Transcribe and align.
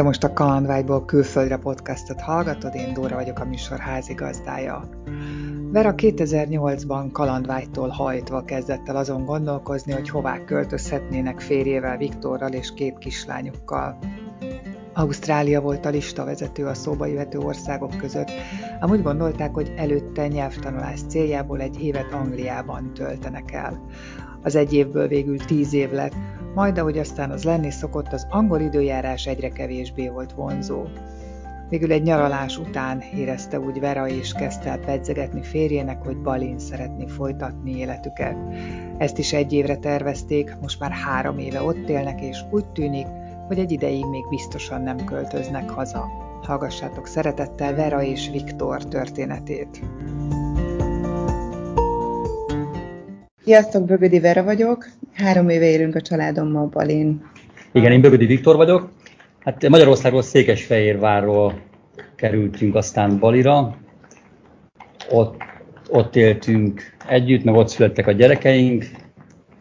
Te 0.00 0.06
most 0.06 0.24
a 0.24 0.32
Kalandvágyból 0.32 1.04
külföldre 1.04 1.56
podcastot 1.56 2.20
hallgatod, 2.20 2.74
én 2.74 2.92
Dóra 2.94 3.14
vagyok 3.14 3.38
a 3.38 3.44
műsor 3.44 3.78
házigazdája. 3.78 4.88
Vera 5.72 5.94
2008-ban 5.96 7.08
kalandvágytól 7.12 7.88
hajtva 7.88 8.44
kezdett 8.44 8.88
el 8.88 8.96
azon 8.96 9.24
gondolkozni, 9.24 9.92
hogy 9.92 10.08
hová 10.08 10.44
költözhetnének 10.44 11.40
férjével, 11.40 11.96
Viktorral 11.96 12.52
és 12.52 12.74
két 12.74 12.98
kislányukkal. 12.98 13.98
Ausztrália 14.94 15.60
volt 15.60 15.86
a 15.86 15.90
listavezető 15.90 16.66
a 16.66 16.74
szóba 16.74 17.06
jöhető 17.06 17.38
országok 17.38 17.96
között, 17.96 18.30
ám 18.80 18.90
úgy 18.90 19.02
gondolták, 19.02 19.54
hogy 19.54 19.72
előtte 19.76 20.28
nyelvtanulás 20.28 21.00
céljából 21.08 21.60
egy 21.60 21.82
évet 21.82 22.12
Angliában 22.12 22.94
töltenek 22.94 23.52
el. 23.52 23.84
Az 24.42 24.54
egy 24.54 24.72
évből 24.72 25.08
végül 25.08 25.36
tíz 25.36 25.72
év 25.72 25.92
lett, 25.92 26.14
majd 26.54 26.78
ahogy 26.78 26.98
aztán 26.98 27.30
az 27.30 27.44
lenni 27.44 27.70
szokott, 27.70 28.12
az 28.12 28.26
angol 28.30 28.60
időjárás 28.60 29.26
egyre 29.26 29.48
kevésbé 29.48 30.08
volt 30.08 30.32
vonzó. 30.32 30.82
Végül 31.68 31.92
egy 31.92 32.02
nyaralás 32.02 32.58
után 32.58 33.02
érezte 33.14 33.60
úgy 33.60 33.80
Vera 33.80 34.08
és 34.08 34.32
kezdte 34.32 34.70
el 34.70 34.78
pedzegetni 34.78 35.42
férjének, 35.42 36.02
hogy 36.02 36.16
Balin 36.16 36.58
szeretné 36.58 37.06
folytatni 37.06 37.76
életüket. 37.78 38.36
Ezt 38.98 39.18
is 39.18 39.32
egy 39.32 39.52
évre 39.52 39.76
tervezték, 39.76 40.56
most 40.60 40.80
már 40.80 40.90
három 40.90 41.38
éve 41.38 41.62
ott 41.62 41.88
élnek, 41.88 42.20
és 42.20 42.38
úgy 42.50 42.66
tűnik, 42.66 43.06
hogy 43.46 43.58
egy 43.58 43.72
ideig 43.72 44.04
még 44.06 44.28
biztosan 44.28 44.82
nem 44.82 45.04
költöznek 45.04 45.70
haza. 45.70 46.06
Hallgassátok 46.42 47.06
szeretettel 47.06 47.74
Vera 47.74 48.02
és 48.02 48.30
Viktor 48.30 48.84
történetét. 48.84 49.80
Sziasztok, 53.50 53.84
Bögödi 53.84 54.20
Vera 54.20 54.44
vagyok. 54.44 54.86
Három 55.14 55.48
éve 55.48 55.64
élünk 55.64 55.94
a 55.94 56.00
családommal 56.00 56.66
Balin. 56.66 57.22
Igen, 57.72 57.92
én 57.92 58.00
Bögödi 58.00 58.26
Viktor 58.26 58.56
vagyok. 58.56 58.90
Hát 59.38 59.68
Magyarországról 59.68 60.22
Székesfehérvárról 60.22 61.60
kerültünk 62.16 62.74
aztán 62.74 63.18
Balira. 63.18 63.76
Ott, 65.10 65.34
ott 65.88 66.16
éltünk 66.16 66.82
együtt, 67.08 67.44
meg 67.44 67.54
ott 67.54 67.68
születtek 67.68 68.06
a 68.06 68.12
gyerekeink. 68.12 68.84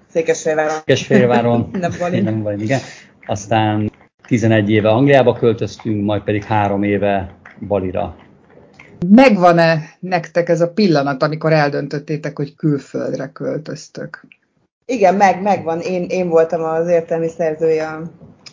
Székesfehérváron. 0.10 0.78
Székesfehérváron. 0.78 1.70
nem 1.80 1.92
Balin. 2.00 2.24
Nem 2.24 2.44
Balin, 2.44 2.60
igen. 2.60 2.80
Aztán 3.26 3.92
11 4.28 4.70
éve 4.70 4.90
Angliába 4.90 5.34
költöztünk, 5.34 6.06
majd 6.06 6.22
pedig 6.22 6.44
három 6.44 6.84
éve 6.84 7.36
Balira. 7.68 8.16
Megvan-e 9.08 9.82
nektek 10.00 10.50
ez 10.50 10.62
a 10.62 10.72
pillanat, 10.72 11.24
amikor 11.24 11.54
eldöntöttétek, 11.54 12.38
hogy 12.38 12.56
külföldre 12.56 13.30
költöztök? 13.34 14.26
Igen, 14.86 15.16
meg, 15.16 15.42
megvan. 15.42 15.80
Én, 15.80 16.06
én 16.10 16.30
voltam 16.30 16.64
az 16.64 16.88
értelmi 16.88 17.28
szerzője 17.28 18.02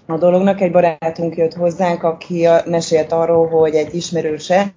a 0.07 0.19
dolognak. 0.19 0.61
Egy 0.61 0.73
barátunk 0.73 1.37
jött 1.37 1.55
hozzánk, 1.55 2.03
aki 2.03 2.49
mesélt 2.67 3.13
arról, 3.13 3.49
hogy 3.49 3.75
egy 3.75 3.95
ismerőse 3.95 4.75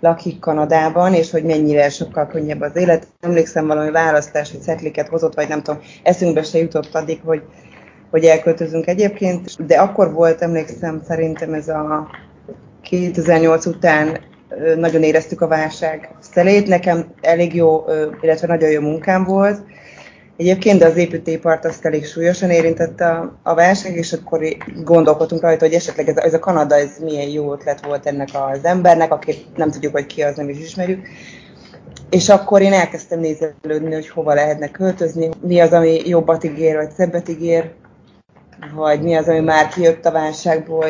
lakik 0.00 0.38
Kanadában, 0.38 1.14
és 1.14 1.30
hogy 1.30 1.44
mennyire 1.44 1.88
sokkal 1.90 2.26
könnyebb 2.26 2.60
az 2.60 2.76
élet. 2.76 3.06
Emlékszem 3.20 3.66
valami 3.66 3.90
választás, 3.90 4.50
hogy 4.50 4.60
szetliket 4.60 5.08
hozott, 5.08 5.34
vagy 5.34 5.48
nem 5.48 5.62
tudom, 5.62 5.80
eszünkbe 6.02 6.42
se 6.42 6.58
jutott 6.58 6.94
addig, 6.94 7.20
hogy, 7.24 7.42
hogy 8.10 8.24
elköltözünk 8.24 8.86
egyébként. 8.86 9.66
De 9.66 9.78
akkor 9.78 10.12
volt, 10.12 10.42
emlékszem, 10.42 11.02
szerintem 11.06 11.54
ez 11.54 11.68
a 11.68 12.10
2008 12.82 13.66
után 13.66 14.18
nagyon 14.76 15.02
éreztük 15.02 15.40
a 15.40 15.48
válság 15.48 16.08
szelét. 16.32 16.66
Nekem 16.66 17.06
elég 17.20 17.54
jó, 17.54 17.84
illetve 18.20 18.46
nagyon 18.46 18.70
jó 18.70 18.80
munkám 18.80 19.24
volt. 19.24 19.60
Egyébként, 20.36 20.78
de 20.78 20.86
az 20.86 20.96
építőipart 20.96 21.64
azt 21.64 21.84
elég 21.84 22.06
súlyosan 22.06 22.50
érintette 22.50 23.06
a, 23.06 23.38
a 23.42 23.54
válság, 23.54 23.96
és 23.96 24.12
akkor 24.12 24.40
gondolkodtunk 24.84 25.42
rajta, 25.42 25.64
hogy 25.64 25.74
esetleg 25.74 26.08
ez 26.08 26.16
ez 26.16 26.34
a 26.34 26.38
Kanada, 26.38 26.74
ez 26.74 26.98
milyen 27.00 27.28
jó 27.28 27.52
ötlet 27.52 27.84
volt 27.84 28.06
ennek 28.06 28.28
az 28.32 28.64
embernek, 28.64 29.12
akit 29.12 29.56
nem 29.56 29.70
tudjuk, 29.70 29.92
hogy 29.92 30.06
ki 30.06 30.22
az, 30.22 30.36
nem 30.36 30.48
is 30.48 30.58
ismerjük. 30.58 31.08
És 32.10 32.28
akkor 32.28 32.62
én 32.62 32.72
elkezdtem 32.72 33.20
nézelődni, 33.20 33.94
hogy 33.94 34.08
hova 34.08 34.34
lehetne 34.34 34.70
költözni, 34.70 35.28
mi 35.40 35.60
az, 35.60 35.72
ami 35.72 36.00
jobbat 36.04 36.44
ígér, 36.44 36.76
vagy 36.76 36.90
szebbet 36.90 37.28
ígér, 37.28 37.70
vagy 38.74 39.02
mi 39.02 39.14
az, 39.14 39.28
ami 39.28 39.40
már 39.40 39.68
kijött 39.68 40.04
a 40.04 40.10
válságból. 40.10 40.86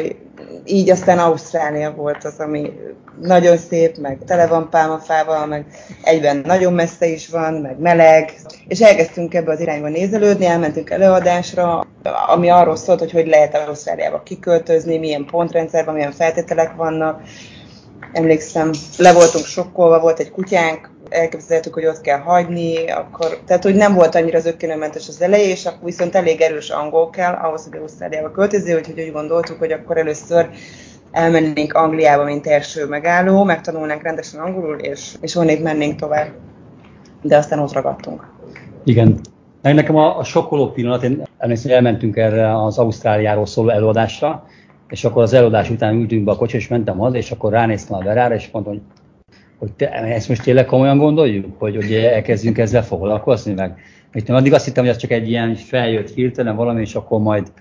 Így 0.65 0.91
aztán 0.91 1.19
Ausztrália 1.19 1.93
volt 1.95 2.25
az, 2.25 2.39
ami 2.39 2.73
nagyon 3.21 3.57
szép, 3.57 3.97
meg 3.97 4.19
tele 4.27 4.47
van 4.47 4.71
pálmafával, 4.71 5.47
meg 5.47 5.67
egyben 6.03 6.43
nagyon 6.47 6.73
messze 6.73 7.07
is 7.07 7.29
van, 7.29 7.55
meg 7.55 7.79
meleg. 7.79 8.33
És 8.69 8.81
elkezdtünk 8.81 9.35
ebbe 9.35 9.53
az 9.53 9.61
irányba 9.61 9.89
nézelődni, 9.89 10.45
elmentünk 10.45 10.91
előadásra, 10.91 11.87
ami 12.27 12.51
arról 12.51 12.77
szólt, 12.77 12.99
hogy 12.99 13.13
hogy 13.13 13.27
lehet 13.27 13.57
Ausztráliába 13.57 14.23
kiköltözni, 14.23 14.99
milyen 14.99 15.25
pontrendszerben, 15.25 15.95
milyen 15.95 16.13
feltételek 16.13 16.75
vannak. 16.75 17.23
Emlékszem, 18.13 18.71
le 18.99 19.13
voltunk 19.13 19.45
sokkolva, 19.45 20.01
volt 20.01 20.19
egy 20.19 20.31
kutyánk, 20.31 20.91
elképzeltük, 21.09 21.75
hogy 21.75 21.87
ott 21.87 22.01
kell 22.01 22.19
hagyni, 22.19 22.91
akkor, 22.91 23.39
tehát 23.47 23.63
hogy 23.63 23.75
nem 23.75 23.95
volt 23.95 24.15
annyira 24.15 24.39
zöggenőmentes 24.39 25.09
az 25.09 25.23
eleje, 25.23 25.49
és 25.49 25.67
akkor 25.67 25.85
viszont 25.85 26.15
elég 26.15 26.41
erős 26.41 26.71
angol 26.71 27.11
kell 27.11 27.35
ahhoz, 27.35 27.69
hogy 27.71 27.81
Ausztráliába 27.81 28.31
költözni, 28.31 28.75
úgyhogy 28.75 29.01
úgy 29.01 29.13
gondoltuk, 29.13 29.59
hogy 29.59 29.73
akkor 29.73 29.99
először 29.99 30.49
elmennénk 31.11 31.73
Angliába, 31.73 32.25
mint 32.25 32.47
első 32.47 32.87
megálló, 32.87 33.45
megtanulnánk 33.45 34.03
rendesen 34.03 34.41
angolul, 34.41 34.79
és, 34.79 35.15
és 35.21 35.37
onnét 35.37 35.63
mennénk 35.63 35.99
tovább. 36.01 36.29
De 37.23 37.37
aztán 37.37 37.59
ott 37.59 37.73
ragadtunk. 37.73 38.27
Igen. 38.85 39.21
Nekem 39.63 39.97
a, 39.97 40.19
a 40.19 40.25
sokkoló 40.25 40.71
pillanat, 40.71 41.03
én 41.03 41.23
emlékszem, 41.39 41.67
hogy 41.71 41.77
elmentünk 41.77 42.17
erre 42.17 42.63
az 42.65 42.79
Ausztráliáról 42.79 43.47
szóló 43.47 43.69
előadásra, 43.69 44.47
és 44.89 45.05
akkor 45.05 45.23
az 45.23 45.33
előadás 45.33 45.71
után 45.71 45.95
ültünk 45.95 46.25
be 46.25 46.31
a 46.31 46.37
kocsi, 46.37 46.57
és 46.57 46.69
mentem 46.69 46.99
haza, 46.99 47.17
és 47.17 47.31
akkor 47.31 47.53
ránéztem 47.53 47.97
a 47.97 48.03
Verára, 48.03 48.35
és 48.35 48.51
mondtam, 48.51 48.75
hogy, 48.75 48.83
hogy 49.59 49.73
te, 49.73 49.91
ezt 49.91 50.29
most 50.29 50.43
tényleg 50.43 50.67
komolyan 50.67 50.99
gondoljuk, 50.99 51.59
hogy, 51.59 51.75
hogy 51.75 51.93
elkezdjünk 51.93 52.59
ezzel 52.59 52.85
foglalkozni, 52.85 53.53
meg 53.53 53.79
Itt 54.13 54.29
addig 54.29 54.53
azt 54.53 54.65
hittem, 54.65 54.85
hogy 54.85 54.93
ez 54.93 54.99
csak 54.99 55.11
egy 55.11 55.29
ilyen 55.29 55.55
feljött 55.55 56.11
hirtelen 56.11 56.57
valami, 56.57 56.81
és 56.81 56.95
akkor 56.95 57.21
majd 57.21 57.53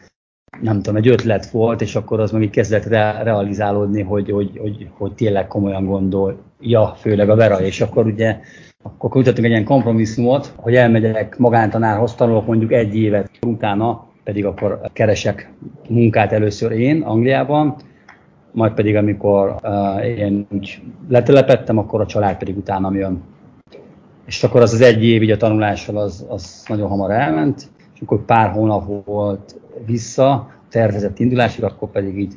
nem 0.62 0.76
tudom, 0.76 0.96
egy 0.96 1.08
ötlet 1.08 1.50
volt, 1.50 1.82
és 1.82 1.96
akkor 1.96 2.20
az 2.20 2.32
meg 2.32 2.42
így 2.42 2.50
kezdett 2.50 2.86
re- 2.86 3.24
realizálódni, 3.24 4.02
hogy, 4.02 4.32
hogy, 4.32 4.58
hogy, 4.58 4.90
hogy 4.98 5.14
tényleg 5.14 5.48
komolyan 5.48 5.86
gondolja, 5.86 6.96
főleg 6.98 7.30
a 7.30 7.36
Vera, 7.36 7.62
és 7.62 7.82
akkor 7.82 8.06
ugye 8.06 8.40
akkor 8.84 9.10
kötöttünk 9.10 9.46
egy 9.46 9.52
ilyen 9.52 9.64
kompromisszumot, 9.64 10.54
hogy 10.56 10.76
elmegyek 10.76 11.38
magántanárhoz, 11.38 12.16
tanulok 12.16 12.46
mondjuk 12.46 12.72
egy 12.72 12.96
évet, 12.96 13.30
utána 13.46 14.07
pedig 14.28 14.46
akkor 14.46 14.82
keresek 14.94 15.52
munkát 15.90 16.32
először 16.32 16.72
én 16.72 17.02
Angliában, 17.02 17.76
majd 18.52 18.74
pedig 18.74 18.96
amikor 18.96 19.56
uh, 19.64 20.06
én 20.06 20.48
úgy 20.52 20.82
letelepettem, 21.10 21.78
akkor 21.78 22.02
a 22.02 22.06
család 22.06 22.38
pedig 22.38 22.58
utána 22.58 22.94
jön. 22.94 23.24
És 24.26 24.44
akkor 24.44 24.62
az 24.62 24.74
az 24.74 24.82
egy 24.82 25.04
év 25.04 25.22
így 25.22 25.32
a 25.32 25.38
tanulással 25.38 25.98
az, 25.98 26.26
az 26.30 26.64
nagyon 26.68 26.90
hamar 26.90 27.12
elment, 27.12 27.70
és 27.94 28.02
akkor 28.02 28.26
pár 28.26 28.50
hónap 28.50 29.06
volt 29.06 29.60
vissza, 29.86 30.52
tervezett 30.70 31.20
indulásig, 31.20 31.64
akkor 31.64 31.90
pedig 31.90 32.20
így, 32.20 32.34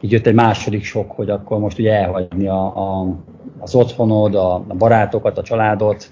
így 0.00 0.12
jött 0.12 0.26
egy 0.26 0.34
második 0.34 0.84
sok, 0.84 1.10
hogy 1.10 1.30
akkor 1.30 1.58
most 1.58 1.78
ugye 1.78 1.92
elhagyni 1.92 2.48
a, 2.48 2.76
a, 2.76 3.16
az 3.58 3.74
otthonod, 3.74 4.34
a, 4.34 4.54
a 4.54 4.74
barátokat, 4.74 5.38
a 5.38 5.42
családot, 5.42 6.10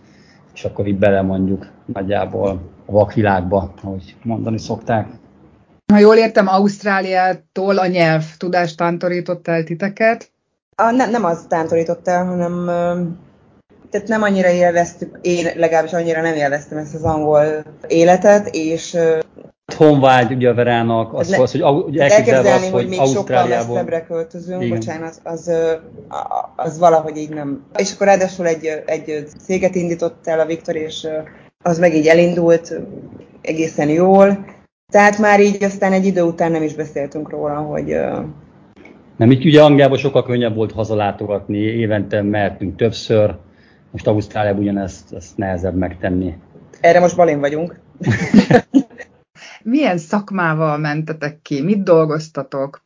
és 0.57 0.65
akkor 0.65 0.87
így 0.87 0.99
bele 0.99 1.23
mondjuk 1.23 1.67
nagyjából 1.85 2.61
a 2.87 2.93
vakvilágba, 2.93 3.73
ahogy 3.83 4.17
mondani 4.23 4.59
szokták. 4.59 5.09
Ha 5.93 5.99
jól 5.99 6.17
értem, 6.17 6.49
Ausztráliától 6.49 7.79
a 7.79 7.87
nyelv 7.87 8.25
tudást 8.37 8.77
tántorított 8.77 9.49
el 9.49 9.65
titeket? 9.65 10.31
A, 10.75 10.91
ne, 10.91 11.07
nem 11.07 11.25
az 11.25 11.45
tántorított 11.49 12.09
el, 12.09 12.25
hanem 12.25 12.65
tehát 13.91 14.09
nem 14.09 14.23
annyira 14.23 14.49
élveztük, 14.49 15.19
én 15.23 15.47
legalábbis 15.55 15.93
annyira 15.93 16.21
nem 16.21 16.35
élveztem 16.35 16.79
ezt 16.79 16.95
az 16.95 17.03
angol 17.03 17.45
életet, 17.89 18.49
és 18.53 18.97
honvágy 19.77 20.33
ugye 20.33 20.49
a 20.49 20.55
Verának, 20.55 21.13
az, 21.13 21.31
le, 21.31 21.43
az 21.43 21.53
hogy 21.53 21.63
ugye 21.63 22.03
elképzelni, 22.03 22.49
az, 22.49 22.63
hogy, 22.63 22.73
hogy 22.73 22.89
még 22.89 23.01
sokkal 23.01 23.47
messzebbre 23.47 24.03
költözünk, 24.03 24.63
Igen. 24.63 24.79
bocsánat, 24.79 25.21
az, 25.23 25.51
az, 26.57 26.79
valahogy 26.79 27.17
így 27.17 27.29
nem. 27.29 27.65
És 27.77 27.93
akkor 27.93 28.07
ráadásul 28.07 28.47
egy, 28.47 28.83
egy 28.87 29.27
céget 29.39 29.75
indított 29.75 30.27
el 30.27 30.41
a 30.41 30.47
Viktor, 30.47 30.77
és 30.77 31.07
az 31.65 31.79
meg 31.79 31.95
így 31.95 32.07
elindult 32.07 32.81
egészen 33.41 33.89
jól. 33.89 34.45
Tehát 34.93 35.19
már 35.19 35.41
így 35.41 35.65
aztán 35.65 35.93
egy 35.93 36.07
idő 36.07 36.23
után 36.23 36.51
nem 36.51 36.63
is 36.63 36.75
beszéltünk 36.75 37.31
róla, 37.31 37.55
hogy... 37.55 37.97
Nem, 39.17 39.31
így 39.31 39.47
ugye 39.47 39.63
Angliában 39.63 39.99
sokkal 39.99 40.25
könnyebb 40.25 40.55
volt 40.55 40.73
hazalátogatni, 40.73 41.59
évente 41.59 42.23
mehetünk 42.23 42.77
többször, 42.77 43.35
most 43.91 44.07
Ausztráliában 44.07 44.61
ugyanezt 44.61 45.13
ezt 45.13 45.37
nehezebb 45.37 45.75
megtenni. 45.75 46.35
Erre 46.81 47.01
most 47.01 47.17
balén 47.17 47.41
vagyunk. 47.41 47.81
Milyen 49.69 49.99
szakmával 49.99 50.79
mentetek 50.79 51.39
ki? 51.43 51.63
Mit 51.63 51.83
dolgoztatok? 51.83 52.83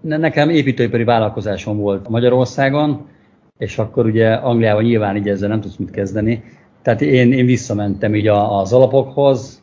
Nekem 0.00 0.50
építőipari 0.50 1.04
vállalkozásom 1.04 1.76
volt 1.76 2.08
Magyarországon, 2.08 3.06
és 3.58 3.78
akkor 3.78 4.06
ugye 4.06 4.32
Angliában 4.32 4.82
nyilván 4.82 5.16
így 5.16 5.28
ezzel 5.28 5.48
nem 5.48 5.60
tudsz 5.60 5.76
mit 5.76 5.90
kezdeni. 5.90 6.42
Tehát 6.82 7.00
én, 7.00 7.32
én 7.32 7.46
visszamentem 7.46 8.14
így 8.14 8.26
az 8.26 8.72
alapokhoz, 8.72 9.62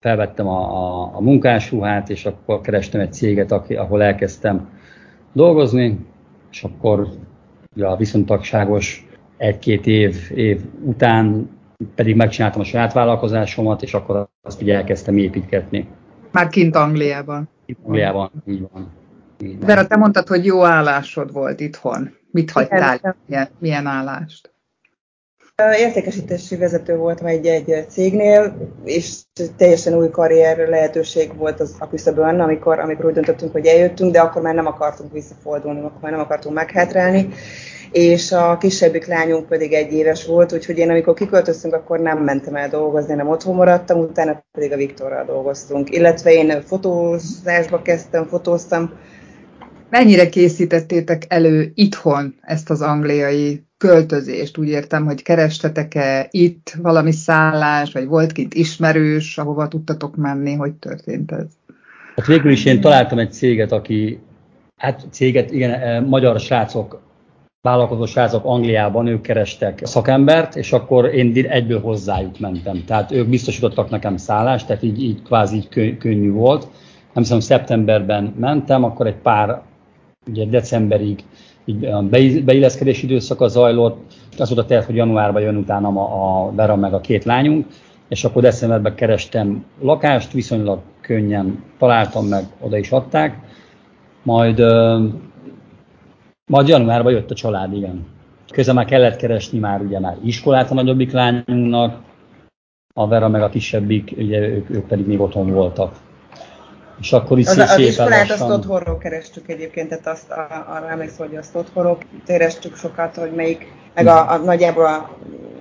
felvettem 0.00 0.48
a, 0.48 0.60
a, 0.60 1.10
a 1.16 1.20
munkásruhát, 1.20 2.10
és 2.10 2.24
akkor 2.26 2.60
kerestem 2.60 3.00
egy 3.00 3.12
céget, 3.12 3.52
ahol 3.52 4.02
elkezdtem 4.02 4.68
dolgozni, 5.32 5.98
és 6.50 6.62
akkor 6.62 7.08
ja, 7.76 7.90
a 7.90 7.96
viszontagságos 7.96 9.06
egy-két 9.36 9.86
év, 9.86 10.30
év 10.34 10.60
után 10.82 11.50
pedig 11.94 12.16
megcsináltam 12.16 12.60
a 12.60 12.64
saját 12.64 12.92
vállalkozásomat, 12.92 13.82
és 13.82 13.94
akkor 13.94 14.32
azt 14.44 14.62
ugye 14.62 14.74
elkezdtem 14.74 15.16
építgetni. 15.16 15.88
Már 16.30 16.48
kint 16.48 16.74
Angliában. 16.76 17.48
Angliában, 17.84 18.30
így 18.46 18.60
van. 18.72 18.92
Így 19.40 19.58
van. 19.58 19.66
Vera, 19.66 19.86
te 19.86 19.96
mondtad, 19.96 20.28
hogy 20.28 20.44
jó 20.44 20.64
állásod 20.64 21.32
volt 21.32 21.60
itthon. 21.60 22.16
Mit 22.30 22.50
hagytál? 22.50 23.16
Milyen, 23.26 23.48
milyen 23.58 23.86
állást? 23.86 24.52
Értékesítési 25.78 26.56
vezető 26.56 26.96
voltam 26.96 27.26
egy, 27.26 27.46
egy 27.46 27.84
cégnél, 27.88 28.56
és 28.84 29.18
teljesen 29.56 29.94
új 29.94 30.10
karrier 30.10 30.68
lehetőség 30.68 31.36
volt 31.36 31.60
az 31.60 31.76
a 31.78 31.88
küszöbön, 31.88 32.40
amikor, 32.40 32.78
amikor 32.78 33.04
úgy 33.04 33.12
döntöttünk, 33.12 33.52
hogy 33.52 33.66
eljöttünk, 33.66 34.12
de 34.12 34.20
akkor 34.20 34.42
már 34.42 34.54
nem 34.54 34.66
akartunk 34.66 35.12
visszafordulni, 35.12 35.80
akkor 35.80 36.00
már 36.00 36.12
nem 36.12 36.20
akartunk 36.20 36.54
meghátrálni 36.54 37.28
és 37.94 38.32
a 38.32 38.58
kisebbik 38.58 39.06
lányunk 39.06 39.46
pedig 39.46 39.72
egy 39.72 39.92
éves 39.92 40.26
volt, 40.26 40.52
úgyhogy 40.52 40.78
én 40.78 40.90
amikor 40.90 41.14
kiköltöztünk, 41.14 41.74
akkor 41.74 41.98
nem 41.98 42.18
mentem 42.18 42.54
el 42.54 42.68
dolgozni, 42.68 43.14
nem 43.14 43.28
otthon 43.28 43.54
maradtam, 43.54 43.98
utána 43.98 44.44
pedig 44.52 44.72
a 44.72 44.76
Viktorral 44.76 45.24
dolgoztunk. 45.24 45.90
Illetve 45.90 46.32
én 46.32 46.62
fotózásba 46.62 47.82
kezdtem, 47.82 48.24
fotóztam. 48.24 48.90
Mennyire 49.90 50.28
készítettétek 50.28 51.24
elő 51.28 51.72
itthon 51.74 52.34
ezt 52.40 52.70
az 52.70 52.82
angliai 52.82 53.64
költözést? 53.78 54.58
Úgy 54.58 54.68
értem, 54.68 55.04
hogy 55.04 55.22
kerestetek-e 55.22 56.26
itt 56.30 56.76
valami 56.82 57.12
szállás, 57.12 57.92
vagy 57.92 58.06
volt 58.06 58.32
kint 58.32 58.54
ismerős, 58.54 59.38
ahova 59.38 59.68
tudtatok 59.68 60.16
menni, 60.16 60.54
hogy 60.54 60.72
történt 60.72 61.32
ez? 61.32 61.46
Hát 62.16 62.26
végül 62.26 62.50
is 62.50 62.64
én 62.64 62.80
találtam 62.80 63.18
egy 63.18 63.32
céget, 63.32 63.72
aki, 63.72 64.18
hát 64.76 65.06
céget, 65.10 65.50
igen, 65.50 65.70
eh, 65.70 66.00
magyar 66.00 66.40
srácok 66.40 67.02
vállalkozó 67.64 68.06
srácok 68.06 68.44
Angliában, 68.44 69.06
ők 69.06 69.20
kerestek 69.20 69.80
szakembert, 69.82 70.56
és 70.56 70.72
akkor 70.72 71.04
én 71.04 71.46
egyből 71.48 71.80
hozzájuk 71.80 72.38
mentem. 72.38 72.84
Tehát 72.86 73.12
ők 73.12 73.28
biztosítottak 73.28 73.90
nekem 73.90 74.16
szállást, 74.16 74.66
tehát 74.66 74.82
így, 74.82 75.02
így 75.02 75.22
kvázi 75.22 75.56
így 75.56 75.98
könnyű 75.98 76.32
volt. 76.32 76.62
Nem 77.12 77.22
hiszem, 77.22 77.40
szeptemberben 77.40 78.34
mentem, 78.38 78.84
akkor 78.84 79.06
egy 79.06 79.14
pár, 79.14 79.62
ugye 80.26 80.44
decemberig 80.44 81.24
így 81.64 82.44
beilleszkedési 82.44 83.04
időszaka 83.04 83.48
zajlott, 83.48 84.12
az 84.38 84.48
volt 84.48 84.60
a 84.60 84.66
terv, 84.66 84.84
hogy 84.84 84.96
januárban 84.96 85.42
jön 85.42 85.56
utána 85.56 85.88
a, 85.88 86.46
a 86.46 86.52
Vera 86.54 86.76
meg 86.76 86.94
a 86.94 87.00
két 87.00 87.24
lányunk, 87.24 87.66
és 88.08 88.24
akkor 88.24 88.42
decemberben 88.42 88.94
kerestem 88.94 89.64
lakást, 89.80 90.32
viszonylag 90.32 90.78
könnyen 91.00 91.62
találtam 91.78 92.26
meg, 92.26 92.44
oda 92.60 92.78
is 92.78 92.90
adták. 92.90 93.38
Majd 94.22 94.62
majd 96.46 96.68
januárban 96.68 97.12
jött 97.12 97.30
a 97.30 97.34
család, 97.34 97.72
igen. 97.72 98.06
Közben 98.52 98.74
már 98.74 98.84
kellett 98.84 99.16
keresni 99.16 99.58
már 99.58 99.80
ugye 99.80 100.00
már 100.00 100.16
iskolát 100.24 100.70
a 100.70 100.74
nagyobbik 100.74 101.12
lányunknak, 101.12 102.02
a 102.94 103.08
Vera 103.08 103.28
meg 103.28 103.42
a 103.42 103.48
kisebbik, 103.48 104.14
ugye 104.16 104.38
ők, 104.38 104.70
ők 104.70 104.86
pedig 104.86 105.06
még 105.06 105.20
otthon 105.20 105.50
voltak. 105.50 105.96
És 107.00 107.12
akkor 107.12 107.38
is 107.38 107.46
az, 107.46 107.58
az 107.58 107.78
iskolát 107.78 108.28
lassan... 108.28 108.50
azt 108.50 108.58
otthonról 108.58 108.98
kerestük 108.98 109.48
egyébként, 109.48 109.88
tehát 109.88 110.06
azt 110.06 110.30
arra 110.68 110.90
emlékszem, 110.90 111.26
hogy 111.28 111.36
azt 111.36 111.54
otthonról 111.54 111.98
kerestük 112.26 112.76
sokat, 112.76 113.16
hogy 113.16 113.32
melyik, 113.34 113.72
meg 113.94 114.06
a, 114.06 114.32
a, 114.32 114.36
nagyjából 114.36 115.08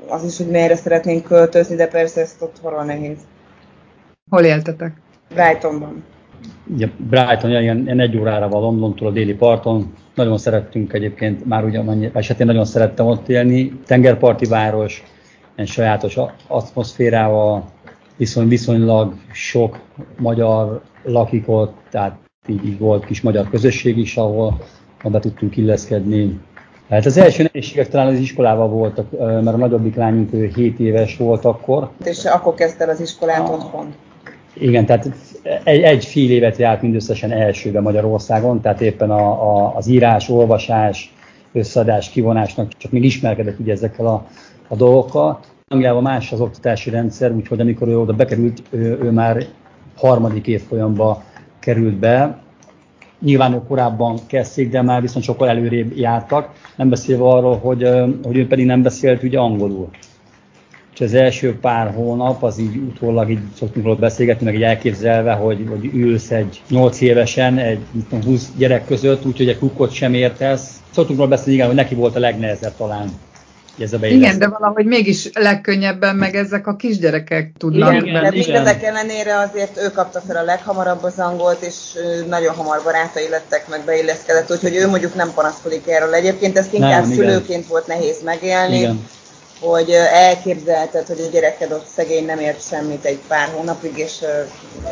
az 0.10 0.24
is, 0.24 0.38
hogy 0.38 0.48
melyre 0.48 0.76
szeretnénk 0.76 1.24
költözni, 1.24 1.76
de 1.76 1.88
persze 1.88 2.22
ezt 2.22 2.42
otthonról 2.42 2.84
nehéz. 2.84 3.18
Hol 4.30 4.44
éltetek? 4.44 5.02
Brightonban. 5.34 6.04
Ugye 6.68 6.88
Brighton, 6.98 7.50
ilyen, 7.50 7.78
ilyen 7.78 8.00
egy 8.00 8.18
órára 8.18 8.48
van 8.48 8.62
Londontól 8.62 9.08
a 9.08 9.12
déli 9.12 9.34
parton, 9.34 9.94
nagyon 10.16 10.38
szerettünk 10.38 10.94
egyébként, 10.94 11.46
már 11.46 11.64
ugye 11.64 11.80
annyi, 11.80 12.10
hát 12.14 12.40
én 12.40 12.46
nagyon 12.46 12.66
szerettem 12.66 13.06
ott 13.06 13.30
élni. 13.30 13.80
Tengerparti 13.86 14.46
város, 14.46 15.04
egy 15.56 15.68
sajátos 15.68 16.18
atmoszférával, 16.48 17.64
viszony, 18.16 18.48
viszonylag 18.48 19.14
sok 19.32 19.80
magyar 20.18 20.82
lakik 21.04 21.50
ott, 21.50 21.76
tehát 21.90 22.18
így, 22.48 22.66
így 22.66 22.80
volt 22.80 23.06
kis 23.06 23.22
magyar 23.22 23.50
közösség 23.50 23.98
is, 23.98 24.18
ahol, 24.18 24.58
ahol 25.00 25.12
be 25.12 25.20
tudtunk 25.20 25.58
illeszkedni. 25.58 26.40
Hát 26.90 27.06
az 27.06 27.18
első 27.18 27.44
nehézségek 27.44 27.90
talán 27.90 28.08
az 28.08 28.20
iskolával 28.20 28.68
voltak, 28.68 29.12
mert 29.20 29.48
a 29.48 29.58
nagyobbik 29.58 29.96
lányunk 29.96 30.34
ő 30.34 30.52
7 30.56 30.80
éves 30.80 31.18
volt 31.18 31.46
akkor. 31.46 31.90
És 32.04 32.26
akkor 32.26 32.54
kezdte 32.54 32.86
az 32.86 33.02
iskolát 33.02 33.40
ah. 33.40 33.54
otthon? 33.54 33.94
Igen, 34.54 34.86
tehát 34.86 35.10
egy, 35.64 35.82
egy 35.82 36.06
fél 36.06 36.32
évet 36.32 36.58
járt 36.58 36.82
mindösszesen 36.82 37.32
elsőbe 37.32 37.82
Magyarországon, 37.82 38.62
tehát 38.62 38.82
éppen 38.82 39.12
a, 39.12 39.56
a, 39.56 39.76
az 39.76 39.88
írás, 39.88 40.30
olvasás, 40.30 41.14
összeadás, 41.54 42.10
kivonásnak 42.10 42.78
csak 42.78 42.92
még 42.92 43.04
ismerkedett 43.04 43.60
ugye 43.60 43.72
ezekkel 43.72 44.06
a, 44.06 44.28
a 44.68 44.76
dolgokkal. 44.76 45.40
Angliában 45.68 46.02
más 46.02 46.32
az 46.32 46.40
oktatási 46.40 46.90
rendszer, 46.90 47.32
úgyhogy 47.32 47.60
amikor 47.60 47.88
ő 47.88 48.00
oda 48.00 48.14
bekerült, 48.14 48.62
ő, 48.70 49.00
ő 49.02 49.12
már 49.12 49.46
harmadik 49.96 50.48
évfolyamba 50.48 51.24
került 51.60 51.96
be. 51.96 52.38
Nyilván 53.20 53.54
ő 53.54 53.62
korábban 53.68 54.18
kezdték, 54.28 54.70
de 54.70 54.82
már 54.82 55.02
viszont 55.02 55.26
sokkal 55.26 55.50
előrébb 55.50 55.98
jártak, 55.98 56.52
nem 56.76 56.90
beszélve 56.90 57.24
arról, 57.24 57.58
hogy, 57.58 57.90
hogy 58.24 58.38
ő 58.38 58.48
pedig 58.48 58.66
nem 58.66 58.82
beszélt 58.82 59.24
ugye 59.24 59.40
angolul 59.40 59.90
és 60.94 61.02
az 61.02 61.14
első 61.14 61.60
pár 61.60 61.94
hónap, 61.94 62.44
az 62.44 62.60
így 62.60 62.76
utólag 62.76 63.30
így 63.30 63.40
szoktunk 63.58 63.86
róla 63.86 63.98
beszélgetni, 63.98 64.46
meg 64.46 64.56
így 64.56 64.64
elképzelve, 64.64 65.32
hogy, 65.34 65.66
hogy 65.70 65.90
ülsz 65.94 66.32
egy 66.32 66.62
8 66.70 67.02
évesen, 67.02 67.58
egy 67.58 67.80
20 68.24 68.50
gyerek 68.58 68.86
között, 68.86 69.26
úgyhogy 69.26 69.50
egy 69.50 69.58
kukkot 69.58 69.92
sem 69.92 70.14
értesz. 70.14 70.70
Szoktunk 70.92 71.18
róla 71.18 71.30
beszélni, 71.30 71.54
igen, 71.54 71.68
hogy 71.68 71.76
neki 71.76 71.96
volt 71.96 72.16
a 72.16 72.20
legnehezebb 72.20 72.76
talán. 72.78 73.10
Ez 73.80 73.94
a 73.94 74.06
igen, 74.06 74.40
de 74.40 74.48
valahogy 74.48 74.86
mégis 74.86 75.30
legkönnyebben 75.34 76.16
meg 76.16 76.36
ezek 76.36 76.68
a 76.68 76.76
kisgyerekek 76.76 77.52
tudnak. 77.58 77.94
Igen, 77.94 78.24
de 78.24 78.30
mindezek 78.30 78.84
ellenére 78.84 79.38
azért 79.38 79.78
ő 79.78 79.90
kapta 79.90 80.20
fel 80.20 80.36
a 80.36 80.44
leghamarabb 80.44 81.04
az 81.04 81.20
angolt, 81.20 81.62
és 81.62 81.76
nagyon 82.28 82.56
hamar 82.56 82.82
barátai 82.84 83.30
lettek, 83.30 83.68
meg 83.70 83.82
beilleszkedett, 83.86 84.52
úgyhogy 84.52 84.76
ő 84.76 84.88
mondjuk 84.88 85.16
nem 85.16 85.32
panaszkodik 85.36 85.88
erről. 85.88 86.14
Egyébként 86.14 86.58
ezt 86.58 86.74
inkább 86.74 87.02
nem, 87.02 87.12
szülőként 87.12 87.48
igen. 87.48 87.70
volt 87.70 87.88
nehéz 87.88 88.24
megélni. 88.24 88.78
Igen 88.78 89.00
hogy 89.64 89.90
elképzelted, 90.12 91.08
hogy 91.08 91.20
a 91.28 91.32
gyereked 91.32 91.72
ott 91.72 91.86
szegény 91.86 92.26
nem 92.26 92.40
ért 92.40 92.68
semmit 92.68 93.06
egy 93.06 93.20
pár 93.28 93.48
hónapig, 93.48 93.98
és, 93.98 94.24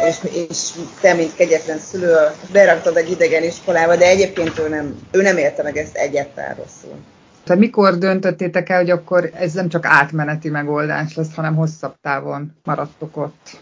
és, 0.08 0.18
és 0.48 0.70
te, 1.02 1.14
mint 1.14 1.36
kegyetlen 1.36 1.78
szülő, 1.78 2.16
beraktad 2.52 2.98
egy 2.98 3.12
idegen 3.12 3.44
iskolába, 3.44 3.96
de 3.96 4.06
egyébként 4.06 4.60
ő 4.60 4.70
nem, 4.70 5.00
ő 5.12 5.22
nem 5.22 5.38
érte 5.38 5.64
meg 5.64 5.78
ezt 5.78 5.96
egyáltalán 5.96 6.56
rosszul. 6.56 7.00
Tehát 7.44 7.62
mikor 7.62 7.98
döntöttétek 7.98 8.70
el, 8.70 8.78
hogy 8.78 8.90
akkor 8.90 9.30
ez 9.34 9.54
nem 9.54 9.70
csak 9.70 9.86
átmeneti 9.86 10.50
megoldás 10.50 11.16
lesz, 11.16 11.36
hanem 11.36 11.56
hosszabb 11.56 11.96
távon 12.02 12.56
maradtok 12.64 13.18
ott? 13.18 13.62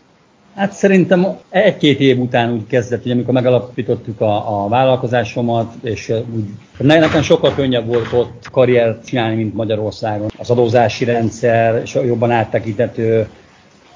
Hát 0.60 0.74
szerintem 0.74 1.38
egy-két 1.50 2.00
év 2.00 2.20
után 2.20 2.52
úgy 2.52 2.68
kezdett, 2.68 3.02
hogy 3.04 3.12
amikor 3.12 3.34
megalapítottuk 3.34 4.22
a, 4.22 4.64
a 4.64 4.68
vállalkozásomat, 4.68 5.74
és 5.84 6.14
úgy, 6.36 6.46
nekem 6.78 7.22
sokkal 7.22 7.54
könnyebb 7.54 7.88
volt 7.88 8.14
ott 8.14 8.50
karriert 8.52 9.06
csinálni, 9.06 9.36
mint 9.36 9.54
Magyarországon. 9.54 10.28
Az 10.38 10.50
adózási 10.50 11.06
rendszer, 11.06 11.84
jobban 11.94 12.32
áttekintető, 12.32 13.28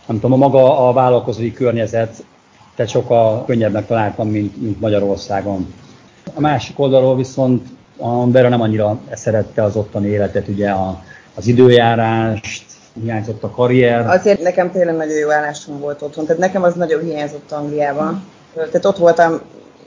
nem 0.06 0.20
tudom, 0.20 0.32
a 0.32 0.36
maga 0.36 0.88
a 0.88 0.94
vállalkozói 0.94 1.54
környezet, 1.54 2.26
tehát 2.76 2.92
sokkal 2.92 3.46
könnyebb 3.46 3.86
találtam, 3.86 4.30
mint, 4.30 4.62
mint 4.62 4.80
Magyarországon. 4.80 5.74
A 6.34 6.40
másik 6.40 6.80
oldalról 6.80 7.16
viszont 7.16 7.68
a 7.98 8.26
Bera 8.26 8.50
nem 8.50 8.62
annyira 8.62 9.00
szerette 9.12 9.64
az 9.64 9.76
ottani 9.76 10.08
életet, 10.08 10.48
ugye 10.48 10.70
a, 10.70 11.04
az 11.36 11.48
időjárást, 11.48 12.73
hiányzott 13.02 13.44
a 13.44 13.50
karrier. 13.50 14.08
Azért 14.08 14.42
nekem 14.42 14.72
tényleg 14.72 14.96
nagyon 14.96 15.18
jó 15.18 15.32
állásom 15.32 15.80
volt 15.80 16.02
otthon, 16.02 16.26
tehát 16.26 16.42
nekem 16.42 16.64
az 16.64 16.74
nagyon 16.74 17.04
hiányzott 17.04 17.52
Angliában. 17.52 18.24
Tehát 18.54 18.86
ott 18.86 18.98
voltam 18.98 19.42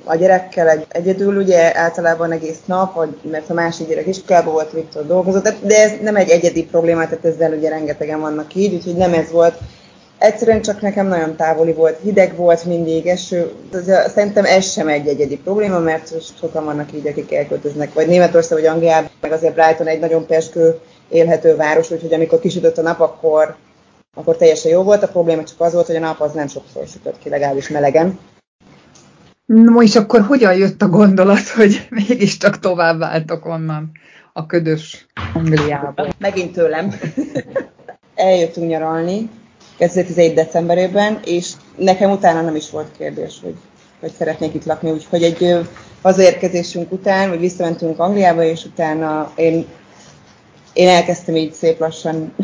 a 0.05 0.15
gyerekkel 0.15 0.69
egy, 0.69 0.87
egyedül, 0.89 1.37
ugye 1.37 1.77
általában 1.79 2.33
egész 2.33 2.59
nap, 2.65 2.95
vagy, 2.95 3.09
mert 3.31 3.51
a 3.51 3.55
másik 3.55 3.89
gyerek 3.89 4.07
iskolában 4.07 4.53
volt, 4.53 4.73
Viktor 4.73 5.07
dolgozott, 5.07 5.55
de 5.63 5.83
ez 5.83 5.93
nem 6.03 6.17
egy 6.17 6.29
egyedi 6.29 6.65
probléma, 6.65 7.05
tehát 7.05 7.25
ezzel 7.25 7.53
ugye 7.53 7.69
rengetegen 7.69 8.21
vannak 8.21 8.55
így, 8.55 8.75
úgyhogy 8.75 8.97
nem 8.97 9.13
ez 9.13 9.31
volt. 9.31 9.55
Egyszerűen 10.19 10.63
csak 10.63 10.81
nekem 10.81 11.07
nagyon 11.07 11.37
távoli 11.37 11.73
volt, 11.73 11.99
hideg 12.03 12.37
volt 12.37 12.65
mindig, 12.65 13.07
eső. 13.07 13.53
Szerintem 14.15 14.45
ez 14.45 14.71
sem 14.71 14.89
egy 14.89 15.07
egyedi 15.07 15.37
probléma, 15.37 15.79
mert 15.79 16.13
sokan 16.41 16.65
vannak 16.65 16.93
így, 16.93 17.07
akik 17.07 17.35
elköltöznek, 17.35 17.95
vagy 17.95 18.07
Németország, 18.07 18.59
vagy 18.59 18.67
Angliában, 18.67 19.11
meg 19.21 19.33
azért 19.33 19.55
Brighton 19.55 19.87
egy 19.87 20.01
nagyon 20.01 20.27
peskő 20.27 20.79
élhető 21.09 21.57
város, 21.57 21.91
úgyhogy 21.91 22.15
amikor 22.15 22.41
kisütött 22.41 22.79
a 22.79 22.83
nap, 22.83 23.01
akkor, 23.01 23.57
akkor 24.15 24.37
teljesen 24.37 24.71
jó 24.71 24.83
volt. 24.83 25.03
A 25.03 25.09
probléma 25.09 25.45
csak 25.45 25.61
az 25.61 25.73
volt, 25.73 25.87
hogy 25.87 25.97
a 25.97 26.01
nap 26.01 26.21
az 26.21 26.33
nem 26.33 26.47
sokszor 26.47 26.87
sütött 26.87 27.19
ki, 27.19 27.29
legalábbis 27.29 27.69
melegen. 27.69 28.19
No 29.47 29.83
és 29.83 29.97
akkor 29.97 30.21
hogyan 30.21 30.57
jött 30.57 30.83
a 30.83 30.89
gondolat, 30.89 31.49
hogy 31.49 31.87
mégiscsak 31.91 32.59
tovább 32.59 32.99
váltok 32.99 33.47
onnan 33.47 33.91
a 34.33 34.47
ködös 34.47 35.07
Angliába? 35.35 36.09
Megint 36.19 36.53
tőlem. 36.53 36.95
Eljöttünk 38.15 38.69
nyaralni 38.69 39.31
2017. 39.79 40.35
decemberében, 40.35 41.21
és 41.25 41.53
nekem 41.77 42.11
utána 42.11 42.41
nem 42.41 42.57
is 42.57 42.71
volt 42.71 42.97
kérdés, 42.99 43.39
hogy, 43.43 43.55
hogy 44.01 44.13
szeretnék 44.19 44.55
itt 44.55 44.65
lakni, 44.65 44.91
úgyhogy 44.91 45.23
egy 45.23 45.69
hazaérkezésünk 46.03 46.93
után, 46.93 47.29
vagy 47.29 47.41
visszamentünk 47.41 47.99
Angliába, 47.99 48.43
és 48.43 48.65
utána 48.65 49.33
én, 49.37 49.67
én 50.77 50.89
elkezdtem 50.89 51.37
így 51.37 51.53
szép 51.53 51.81
lassan 51.81 52.35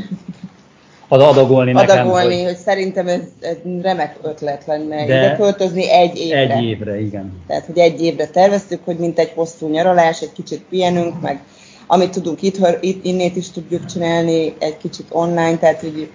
adagolni, 1.09 1.73
nekem, 1.73 1.99
adagolni 1.99 2.37
hogy... 2.37 2.45
hogy 2.45 2.57
szerintem 2.57 3.09
ez, 3.09 3.21
ez 3.41 3.57
remek 3.83 4.17
ötlet 4.23 4.65
lenne 4.67 4.97
De 4.97 5.03
ide 5.03 5.37
költözni 5.37 5.91
egy 5.91 6.19
évre. 6.19 6.55
Egy 6.55 6.65
évre, 6.65 7.01
igen. 7.01 7.43
Tehát, 7.47 7.67
hogy 7.67 7.79
egy 7.79 8.03
évre 8.03 8.27
terveztük, 8.27 8.85
hogy 8.85 8.97
mint 8.97 9.19
egy 9.19 9.33
hosszú 9.35 9.69
nyaralás, 9.69 10.21
egy 10.21 10.33
kicsit 10.33 10.65
pihenünk, 10.69 11.21
meg 11.21 11.41
amit 11.87 12.11
tudunk 12.11 12.43
itt, 12.43 12.59
itt 12.81 13.05
innét 13.05 13.37
is 13.37 13.51
tudjuk 13.51 13.85
csinálni, 13.85 14.55
egy 14.59 14.77
kicsit 14.77 15.07
online, 15.11 15.59
tehát 15.59 15.81
hogy 15.81 16.11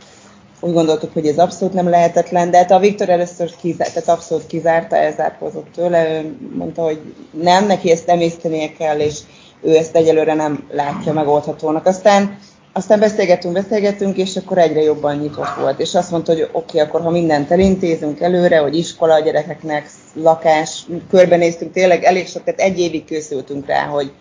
úgy 0.60 0.74
gondoltuk, 0.74 1.14
hogy 1.14 1.28
ez 1.28 1.38
abszolút 1.38 1.74
nem 1.74 1.90
lehetetlen, 1.90 2.52
de 2.52 2.58
hát 2.58 2.72
a 2.72 2.80
Viktor 2.80 3.10
először 3.10 3.52
kizárt, 3.62 3.94
tehát 3.94 4.10
abszolút 4.10 4.48
kizárta, 4.48 4.96
elzárkózott 4.96 5.68
tőle, 5.76 6.10
ő 6.10 6.36
mondta, 6.58 6.82
hogy 6.84 7.00
nem, 7.42 7.66
neki 7.66 7.92
ezt 7.92 8.10
emésztenie 8.10 8.72
kell, 8.78 9.00
és 9.00 9.20
ő 9.62 9.76
ezt 9.76 9.96
egyelőre 9.96 10.34
nem 10.34 10.68
látja 10.72 11.14
megoldhatónak. 11.14 11.86
Aztán 11.86 12.38
aztán 12.78 13.00
beszélgetünk, 13.00 13.54
beszélgetünk, 13.54 14.18
és 14.18 14.36
akkor 14.36 14.58
egyre 14.58 14.82
jobban 14.82 15.16
nyitott 15.16 15.56
volt. 15.60 15.80
És 15.80 15.96
azt 15.96 16.12
mondta, 16.12 16.32
hogy 16.32 16.42
oké, 16.42 16.50
okay, 16.52 16.80
akkor 16.80 17.02
ha 17.02 17.10
mindent 17.10 17.52
elintézünk 17.52 18.20
előre, 18.20 18.58
hogy 18.58 18.78
iskola 18.78 19.14
a 19.14 19.20
gyerekeknek, 19.20 19.90
lakás, 20.14 20.86
körbenéztünk, 21.10 21.72
tényleg 21.72 22.04
elég 22.04 22.28
sok, 22.28 22.44
tehát 22.44 22.60
egy 22.60 22.80
évig 22.80 23.06
készültünk 23.06 23.66
rá, 23.66 23.86
hogy, 23.86 24.12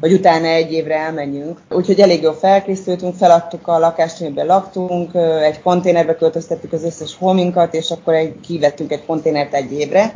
hogy 0.00 0.12
utána 0.12 0.46
egy 0.46 0.72
évre 0.72 0.94
elmenjünk. 0.94 1.60
Úgyhogy 1.70 2.00
elég 2.00 2.22
jól 2.22 2.34
felkészültünk, 2.34 3.14
feladtuk 3.14 3.68
a 3.68 3.78
lakást, 3.78 4.20
amiben 4.20 4.46
laktunk, 4.46 5.14
egy 5.42 5.62
konténerbe 5.62 6.16
költöztettük 6.16 6.72
az 6.72 6.84
összes 6.84 7.16
holminkat, 7.18 7.74
és 7.74 7.90
akkor 7.90 8.14
egy, 8.14 8.40
kivettünk 8.40 8.92
egy 8.92 9.04
konténert 9.06 9.54
egy 9.54 9.72
évre. 9.72 10.12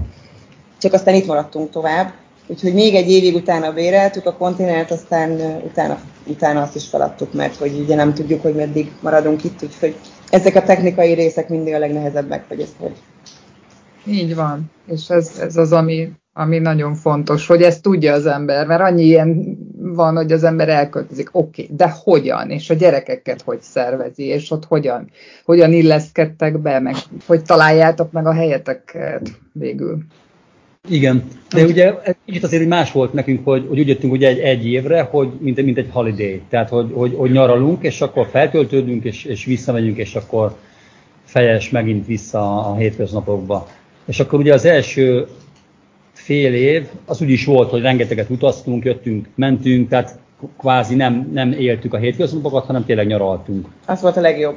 Csak 0.81 0.93
aztán 0.93 1.15
itt 1.15 1.27
maradtunk 1.27 1.71
tovább 1.71 2.13
Úgyhogy 2.47 2.75
még 2.75 2.95
egy 2.95 3.11
évig 3.11 3.35
utána 3.35 3.73
béreltük 3.73 4.27
a 4.27 4.37
konténert, 4.37 4.91
aztán 4.91 5.61
utána, 5.65 5.99
utána 6.27 6.63
azt 6.63 6.77
is 6.77 6.89
feladtuk, 6.89 7.33
mert 7.33 7.57
hogy 7.57 7.79
ugye 7.81 7.95
nem 7.95 8.15
tudjuk, 8.15 8.43
hogy 8.43 8.55
meddig 8.55 8.93
maradunk 9.01 9.45
itt, 9.45 9.63
úgyhogy 9.63 9.97
ezek 10.31 10.55
a 10.55 10.63
technikai 10.63 11.13
részek 11.13 11.49
mindig 11.49 11.75
a 11.75 11.79
legnehezebbek, 11.79 12.45
hogy 12.49 12.61
ezt 12.61 12.75
hogy. 12.79 12.97
Így 14.07 14.35
van, 14.35 14.71
és 14.87 15.11
ez, 15.11 15.39
ez 15.41 15.57
az, 15.57 15.73
ami, 15.73 16.11
ami 16.33 16.59
nagyon 16.59 16.95
fontos, 16.95 17.47
hogy 17.47 17.63
ezt 17.63 17.83
tudja 17.83 18.13
az 18.13 18.27
ember, 18.27 18.67
mert 18.67 18.81
annyi 18.81 19.05
ilyen 19.05 19.59
van, 19.79 20.17
hogy 20.17 20.33
az 20.33 20.45
ember 20.45 20.69
elköltözik, 20.69 21.29
oké, 21.33 21.63
okay, 21.63 21.77
de 21.77 21.95
hogyan, 22.05 22.51
és 22.51 22.71
a 22.71 22.75
gyerekeket 22.75 23.43
hogy 23.43 23.61
szervezi, 23.61 24.25
és 24.25 24.51
ott 24.51 24.65
hogyan, 24.65 25.11
hogyan 25.45 25.73
illeszkedtek 25.73 26.59
be, 26.59 26.81
meg 26.81 26.95
hogy 27.27 27.43
találjátok 27.43 28.13
meg 28.13 28.27
a 28.27 28.33
helyeteket 28.33 29.31
végül. 29.53 29.99
Igen, 30.89 31.25
de 31.51 31.65
ugye 31.65 31.95
itt 32.25 32.43
azért 32.43 32.69
más 32.69 32.93
volt 32.93 33.13
nekünk, 33.13 33.45
hogy, 33.45 33.67
hogy 33.69 33.79
úgy 33.79 33.89
jöttünk 33.89 34.13
ugye 34.13 34.29
egy, 34.29 34.39
egy 34.39 34.67
évre, 34.67 35.03
hogy 35.03 35.29
mint, 35.39 35.63
mint 35.63 35.79
egy 35.79 35.89
holiday, 35.91 36.41
tehát 36.49 36.69
hogy, 36.69 36.91
hogy, 36.93 37.15
hogy 37.17 37.31
nyaralunk, 37.31 37.85
és 37.85 38.01
akkor 38.01 38.27
feltöltődünk, 38.31 39.05
és, 39.05 39.25
és 39.25 39.45
visszamegyünk, 39.45 39.97
és 39.97 40.15
akkor 40.15 40.57
fejes 41.25 41.71
megint 41.71 42.07
vissza 42.07 42.71
a 42.71 42.77
hétköznapokba. 42.77 43.69
És 44.07 44.21
akkor 44.21 44.39
ugye 44.39 44.55
az 44.55 44.65
első 44.65 45.27
fél 46.13 46.55
év, 46.55 46.87
az 47.05 47.23
úgy 47.23 47.31
is 47.31 47.45
volt, 47.45 47.71
hogy 47.71 47.81
rengeteget 47.81 48.31
utaztunk, 48.31 48.85
jöttünk, 48.85 49.29
mentünk, 49.35 49.89
tehát 49.89 50.19
kvázi 50.59 50.95
nem, 50.95 51.31
nem 51.33 51.53
éltük 51.53 51.95
a 51.95 51.97
hétköznapokat, 51.97 52.65
hanem 52.65 52.85
tényleg 52.85 53.07
nyaraltunk. 53.07 53.69
Az 53.87 54.01
volt 54.01 54.17
a 54.17 54.21
legjobb. 54.21 54.57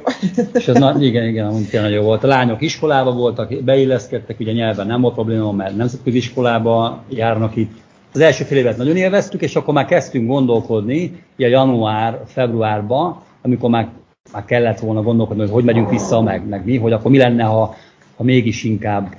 És 0.52 0.68
ez 0.68 0.78
na, 0.78 0.94
igen, 1.00 1.26
igen, 1.26 1.46
amúgy 1.46 1.68
tényleg 1.68 1.90
jó 1.90 2.02
volt. 2.02 2.24
A 2.24 2.26
lányok 2.26 2.62
iskolába 2.62 3.12
voltak, 3.12 3.62
beilleszkedtek, 3.64 4.40
ugye 4.40 4.52
nyelven 4.52 4.86
nem 4.86 5.00
volt 5.00 5.14
probléma, 5.14 5.52
mert 5.52 5.76
nemzetközi 5.76 6.16
iskolába 6.16 7.02
járnak 7.08 7.56
itt. 7.56 7.72
Az 8.12 8.20
első 8.20 8.44
fél 8.44 8.58
évet 8.58 8.76
nagyon 8.76 8.96
élveztük, 8.96 9.42
és 9.42 9.56
akkor 9.56 9.74
már 9.74 9.84
kezdtünk 9.84 10.28
gondolkodni, 10.28 11.24
ugye 11.36 11.48
január, 11.48 12.20
februárban, 12.26 13.20
amikor 13.42 13.70
már, 13.70 13.88
már 14.32 14.44
kellett 14.44 14.78
volna 14.78 15.02
gondolkodni, 15.02 15.42
hogy 15.42 15.52
hogy 15.52 15.64
megyünk 15.64 15.90
vissza, 15.90 16.20
meg, 16.20 16.48
meg 16.48 16.64
mi, 16.64 16.78
hogy 16.78 16.92
akkor 16.92 17.10
mi 17.10 17.18
lenne, 17.18 17.42
ha, 17.44 17.74
ha 18.16 18.22
mégis 18.22 18.64
inkább 18.64 19.14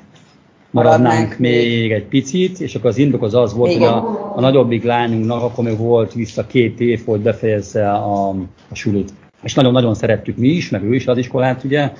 maradnánk 0.72 1.38
még 1.38 1.92
egy 1.92 2.06
picit, 2.06 2.60
és 2.60 2.76
akkor 2.76 2.90
az 2.90 2.98
indok 2.98 3.24
az 3.24 3.36
az 3.36 3.54
volt, 3.54 3.72
Igen. 3.72 3.92
hogy 3.92 3.92
a, 3.92 4.34
a 4.36 4.40
nagyobbik 4.40 4.84
lányunknak 4.84 5.44
akkor 5.44 5.64
még 5.64 5.78
volt 5.78 6.14
vissza 6.14 6.46
két 6.48 6.80
év, 6.80 7.06
hogy 7.06 7.20
befejezze 7.20 7.92
a, 7.92 8.30
a 8.70 8.76
sulit. 8.76 9.14
És 9.44 9.54
nagyon-nagyon 9.54 9.94
szerettük 9.94 10.38
mi 10.38 10.48
is, 10.48 10.70
meg 10.70 10.84
ő 10.84 10.94
is 10.94 11.08
az 11.08 11.18
iskolát, 11.18 11.64
ugye, 11.64 11.92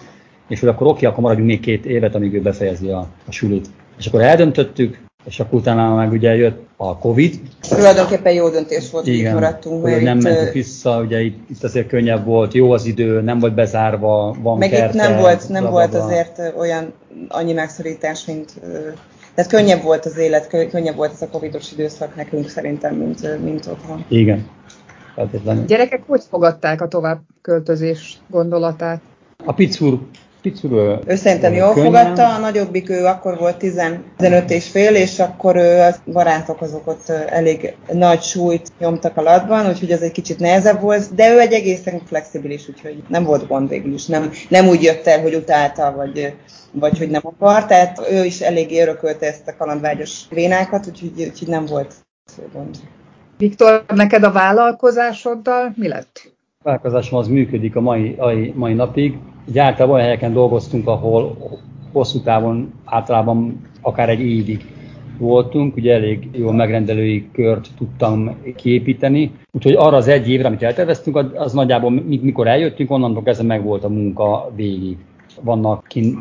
és 0.48 0.60
hogy 0.60 0.70
akkor 0.70 0.88
oké, 0.88 1.06
akkor 1.06 1.24
maradjunk 1.24 1.50
még 1.50 1.60
két 1.60 1.86
évet, 1.86 2.16
amíg 2.16 2.34
ő 2.34 2.42
befejezi 2.42 2.90
a, 2.90 3.08
a 3.28 3.32
sulit. 3.32 3.68
És 3.98 4.06
akkor 4.06 4.22
eldöntöttük, 4.22 5.02
és 5.24 5.40
akkor 5.40 5.60
utána 5.60 5.96
meg 5.96 6.12
ugye 6.12 6.36
jött 6.36 6.68
a 6.76 6.98
Covid. 6.98 7.40
Tulajdonképpen 7.70 8.34
jó 8.34 8.50
döntés 8.50 8.92
volt, 8.92 9.06
hogy 9.06 9.14
Igen, 9.14 9.34
maradtunk. 9.34 9.84
Mert 9.84 10.02
nem 10.02 10.18
itt, 10.18 10.24
mentünk 10.24 10.52
vissza, 10.52 11.02
ugye 11.02 11.22
itt, 11.22 11.50
itt 11.50 11.64
azért 11.64 11.88
könnyebb 11.88 12.26
volt, 12.26 12.54
jó 12.54 12.72
az 12.72 12.86
idő, 12.86 13.22
nem 13.22 13.40
volt 13.40 13.54
bezárva, 13.54 14.36
van 14.42 14.58
Meg 14.58 14.70
kerte, 14.70 14.86
itt 14.88 14.94
nem 14.94 15.20
volt, 15.20 15.50
nem 15.50 15.70
volt 15.70 15.94
azért 15.94 16.54
olyan 16.58 16.94
annyi 17.28 17.54
megszorítás, 17.54 18.26
mint 18.26 18.54
tehát 19.36 19.52
könnyebb 19.52 19.82
volt 19.82 20.06
az 20.06 20.18
élet, 20.18 20.48
könnyebb 20.48 20.96
volt 20.96 21.12
ez 21.12 21.22
a 21.22 21.28
covidos 21.28 21.72
időszak 21.72 22.16
nekünk 22.16 22.50
szerintem, 22.50 22.96
mint, 22.96 23.44
mint 23.44 23.66
otthon. 23.66 24.06
Igen. 24.08 24.50
Gyerekek 25.68 26.04
hogy 26.08 26.22
fogadták 26.30 26.82
a 26.82 26.88
továbbköltözés 26.88 28.20
gondolatát? 28.30 29.02
A 29.46 29.54
Pittsburgh 29.54 30.02
Picur, 30.42 31.00
ő 31.06 31.16
szerintem 31.16 31.54
jól 31.54 31.74
könnyen. 31.74 31.86
fogadta, 31.86 32.36
a 32.36 32.40
nagyobbik 32.40 32.90
ő 32.90 33.06
akkor 33.06 33.38
volt 33.38 33.58
15 33.58 34.02
és 34.48 34.70
fél, 34.70 34.96
és 34.96 35.20
akkor 35.20 35.56
ő, 35.56 35.80
az 35.80 36.02
barátok 36.06 36.62
azok 36.62 36.88
ott 36.88 37.10
elég 37.10 37.76
nagy 37.92 38.22
súlyt 38.22 38.72
nyomtak 38.80 39.18
a 39.18 39.22
latban, 39.22 39.68
úgyhogy 39.68 39.92
ez 39.92 40.02
egy 40.02 40.12
kicsit 40.12 40.40
nehezebb 40.40 40.82
volt, 40.82 41.16
de 41.16 41.34
ő 41.34 41.40
egy 41.40 41.54
egészen 41.54 42.02
flexibilis, 42.06 42.70
úgyhogy 42.70 43.04
nem 43.08 43.24
volt 43.24 43.48
gond 43.48 43.70
végül 43.70 43.94
is. 43.94 44.06
Nem, 44.06 44.32
nem 44.50 44.68
úgy 44.68 44.84
jött 44.84 45.08
el, 45.08 45.22
hogy 45.22 45.36
utálta, 45.36 45.94
vagy, 45.96 46.34
vagy 46.72 46.98
hogy 46.98 47.10
nem 47.10 47.22
akar, 47.24 47.66
tehát 47.66 48.08
ő 48.12 48.26
is 48.26 48.42
eléggé 48.42 48.82
örökölte 48.82 49.26
ezt 49.26 49.48
a 49.48 49.56
kalandvágyos 49.58 50.22
vénákat, 50.30 50.88
úgyhogy, 50.88 51.12
úgyhogy 51.18 51.48
nem 51.48 51.66
volt 51.66 51.94
gond. 52.54 52.76
Viktor, 53.38 53.84
neked 53.96 54.24
a 54.24 54.32
vállalkozásoddal 54.32 55.74
mi 55.76 55.88
lett? 55.88 56.32
A 56.58 56.64
vállalkozásom 56.64 57.20
az 57.20 57.28
működik 57.28 57.76
a 57.76 57.82
mai, 57.82 58.16
mai, 58.18 58.54
mai 58.56 58.74
napig 58.74 59.18
így 59.52 59.60
általában 59.60 59.96
olyan 59.96 60.06
helyeken 60.06 60.34
dolgoztunk, 60.34 60.88
ahol 60.88 61.38
hosszú 61.92 62.20
távon 62.20 62.74
általában 62.86 63.62
akár 63.82 64.10
egy 64.10 64.20
évig 64.20 64.66
voltunk, 65.18 65.76
ugye 65.76 65.94
elég 65.94 66.30
jó 66.32 66.52
megrendelői 66.52 67.30
kört 67.32 67.68
tudtam 67.78 68.36
kiépíteni. 68.56 69.32
Úgyhogy 69.52 69.74
arra 69.74 69.98
az 69.98 70.08
egy 70.08 70.30
évre, 70.30 70.48
amit 70.48 70.64
elterveztünk, 70.64 71.34
az 71.36 71.54
nagyjából 71.54 71.92
mikor 72.22 72.48
eljöttünk, 72.48 72.92
onnantól 72.92 73.24
kezdve 73.24 73.48
meg 73.48 73.64
volt 73.64 73.84
a 73.84 73.90
munka 73.90 74.52
végig. 74.56 74.98
Vannak 75.42 75.86
kint 75.88 76.18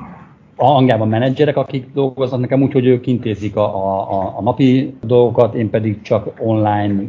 Angliában 0.57 1.09
menedzserek, 1.09 1.57
akik 1.57 1.87
dolgoznak 1.95 2.41
nekem 2.41 2.63
úgy, 2.63 2.73
hogy 2.73 2.87
ők 2.87 3.07
intézik 3.07 3.57
a, 3.57 3.65
a, 4.11 4.35
a 4.37 4.43
napi 4.43 4.95
dolgokat, 5.03 5.55
én 5.55 5.71
pedig 5.71 6.03
csak 6.03 6.41
online 6.41 7.03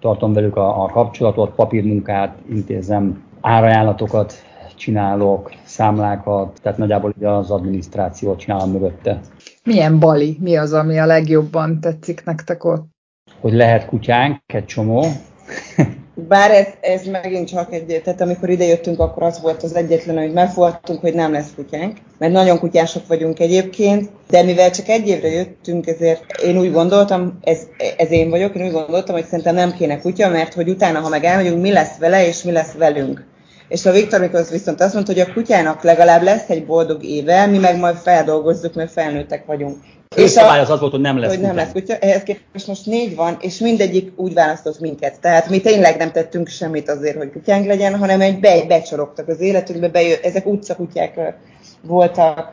tartom 0.00 0.32
velük 0.32 0.56
a, 0.56 0.82
a 0.82 0.86
kapcsolatot, 0.86 1.54
papírmunkát 1.54 2.38
intézem, 2.50 3.22
árajánlatokat 3.40 4.47
csinálok, 4.78 5.52
számlákat, 5.64 6.58
tehát 6.62 6.78
nagyjából 6.78 7.14
ugye 7.16 7.28
az 7.28 7.50
adminisztrációt 7.50 8.38
csinálom 8.38 8.70
mögötte. 8.70 9.20
Milyen 9.64 9.98
bali? 9.98 10.36
Mi 10.40 10.56
az, 10.56 10.72
ami 10.72 10.98
a 10.98 11.06
legjobban 11.06 11.80
tetszik 11.80 12.24
nektek 12.24 12.64
ott? 12.64 12.86
Hogy 13.40 13.52
lehet 13.52 13.86
kutyánk, 13.86 14.40
egy 14.46 14.64
csomó. 14.64 15.04
Bár 16.28 16.50
ez, 16.50 16.66
ez 16.80 17.06
megint 17.06 17.48
csak 17.48 17.72
egy, 17.72 18.00
tehát 18.04 18.20
amikor 18.20 18.48
idejöttünk, 18.48 19.00
akkor 19.00 19.22
az 19.22 19.40
volt 19.40 19.62
az 19.62 19.74
egyetlen, 19.74 20.16
hogy 20.18 20.32
megfogadtunk, 20.32 21.00
hogy 21.00 21.14
nem 21.14 21.32
lesz 21.32 21.54
kutyánk, 21.54 21.96
mert 22.18 22.32
nagyon 22.32 22.58
kutyások 22.58 23.06
vagyunk 23.06 23.40
egyébként, 23.40 24.10
de 24.28 24.42
mivel 24.42 24.70
csak 24.70 24.88
egy 24.88 25.08
évre 25.08 25.28
jöttünk, 25.28 25.86
ezért 25.86 26.40
én 26.42 26.58
úgy 26.58 26.72
gondoltam, 26.72 27.38
ez, 27.42 27.66
ez 27.96 28.10
én 28.10 28.30
vagyok, 28.30 28.54
én 28.54 28.66
úgy 28.66 28.72
gondoltam, 28.72 29.14
hogy 29.14 29.24
szerintem 29.24 29.54
nem 29.54 29.72
kéne 29.72 29.98
kutya, 29.98 30.28
mert 30.28 30.54
hogy 30.54 30.68
utána, 30.68 31.00
ha 31.00 31.08
meg 31.08 31.24
elmegyünk, 31.24 31.60
mi 31.62 31.72
lesz 31.72 31.98
vele 31.98 32.26
és 32.26 32.42
mi 32.42 32.52
lesz 32.52 32.72
velünk. 32.72 33.26
És 33.68 33.86
a 33.86 33.92
Viktor 33.92 34.20
mikor 34.20 34.44
viszont 34.50 34.80
azt 34.80 34.94
mondta, 34.94 35.12
hogy 35.12 35.20
a 35.20 35.32
kutyának 35.32 35.82
legalább 35.82 36.22
lesz 36.22 36.48
egy 36.48 36.66
boldog 36.66 37.04
éve, 37.04 37.46
mi 37.46 37.58
meg 37.58 37.78
majd 37.78 37.96
feldolgozzuk, 37.96 38.74
mert 38.74 38.92
felnőttek 38.92 39.46
vagyunk. 39.46 39.76
És 40.16 40.36
a 40.36 40.60
az 40.60 40.70
az 40.70 40.80
volt, 40.80 40.92
hogy 40.92 41.00
nem 41.00 41.18
lesz 41.18 41.30
hogy 41.30 41.40
nem 41.40 41.56
lesz 41.56 41.72
kutya. 41.72 41.96
Ehhez 41.96 42.22
képest 42.22 42.66
most 42.66 42.86
négy 42.86 43.16
van, 43.16 43.36
és 43.40 43.58
mindegyik 43.58 44.12
úgy 44.16 44.34
választott 44.34 44.80
minket. 44.80 45.20
Tehát 45.20 45.48
mi 45.48 45.60
tényleg 45.60 45.96
nem 45.96 46.12
tettünk 46.12 46.48
semmit 46.48 46.88
azért, 46.88 47.16
hogy 47.16 47.32
kutyánk 47.32 47.66
legyen, 47.66 47.98
hanem 47.98 48.20
egy 48.20 48.40
be, 48.40 48.64
becsorogtak 48.68 49.28
az 49.28 49.40
életünkbe, 49.40 49.88
bejö, 49.88 50.14
ezek 50.22 50.46
utcakutyák 50.46 51.34
voltak 51.82 52.52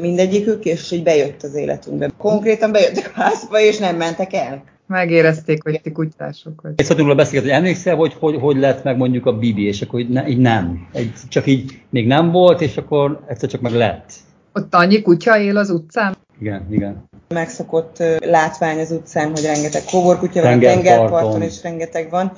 mindegyikük, 0.00 0.64
és 0.64 0.90
így 0.90 1.02
bejött 1.02 1.42
az 1.42 1.54
életünkbe. 1.54 2.10
Konkrétan 2.18 2.72
bejöttek 2.72 3.12
a 3.14 3.20
házba, 3.20 3.60
és 3.60 3.78
nem 3.78 3.96
mentek 3.96 4.32
el. 4.32 4.62
Megérezték, 4.90 5.62
hogy 5.62 5.80
ti 5.82 5.92
kutyások 5.92 6.60
vagy. 6.60 6.72
Egy 6.76 6.84
szóval 6.84 7.14
beszélget, 7.14 7.42
hogy 7.42 7.58
emlékszel, 7.58 7.96
hogy, 7.96 8.14
hogy 8.18 8.36
hogy 8.40 8.56
lett 8.56 8.84
meg 8.84 8.96
mondjuk 8.96 9.26
a 9.26 9.38
Bibi, 9.38 9.66
és 9.66 9.82
akkor 9.82 10.00
így, 10.00 10.08
ne, 10.08 10.28
így 10.28 10.38
nem. 10.38 10.88
Egy, 10.92 11.12
csak 11.28 11.46
így 11.46 11.80
még 11.90 12.06
nem 12.06 12.30
volt, 12.30 12.60
és 12.60 12.76
akkor 12.76 13.20
egyszer 13.26 13.48
csak 13.48 13.60
meg 13.60 13.72
lett. 13.72 14.12
Ott 14.52 14.74
annyi 14.74 15.02
kutya 15.02 15.38
él 15.38 15.56
az 15.56 15.70
utcán? 15.70 16.16
Igen, 16.40 16.66
igen. 16.70 17.08
Megszokott 17.28 18.02
látvány 18.24 18.80
az 18.80 18.90
utcán, 18.90 19.30
hogy 19.30 19.42
rengeteg 19.42 19.82
kóborkutya 19.90 20.42
van, 20.42 20.58
a 20.58 20.60
tengerparton 20.60 21.42
is 21.42 21.62
rengeteg 21.62 22.10
van. 22.10 22.32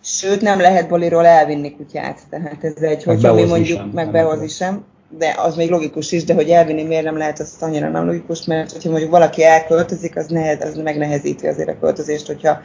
Sőt, 0.00 0.40
nem 0.40 0.60
lehet 0.60 0.88
boliról 0.88 1.26
elvinni 1.26 1.76
kutyát. 1.76 2.20
Tehát 2.30 2.64
ez 2.64 2.82
egy, 2.82 3.04
hogyha 3.04 3.34
mi 3.34 3.44
mondjuk 3.44 3.78
sem, 3.78 3.90
meg 3.94 4.10
behozni 4.10 4.48
sem, 4.48 4.84
de 5.10 5.34
az 5.38 5.56
még 5.56 5.70
logikus 5.70 6.12
is, 6.12 6.24
de 6.24 6.34
hogy 6.34 6.48
elvinni 6.48 6.82
miért 6.82 7.04
nem 7.04 7.16
lehet, 7.16 7.38
az 7.38 7.56
annyira 7.60 7.88
nem 7.88 8.06
logikus, 8.06 8.44
mert 8.44 8.72
hogyha 8.72 8.90
mondjuk 8.90 9.10
valaki 9.10 9.44
elköltözik, 9.44 10.16
az, 10.16 10.26
nehez, 10.26 10.60
az 10.60 10.76
megnehezíti 10.76 11.46
azért 11.46 11.68
a 11.68 11.78
költözést, 11.78 12.26
hogyha 12.26 12.60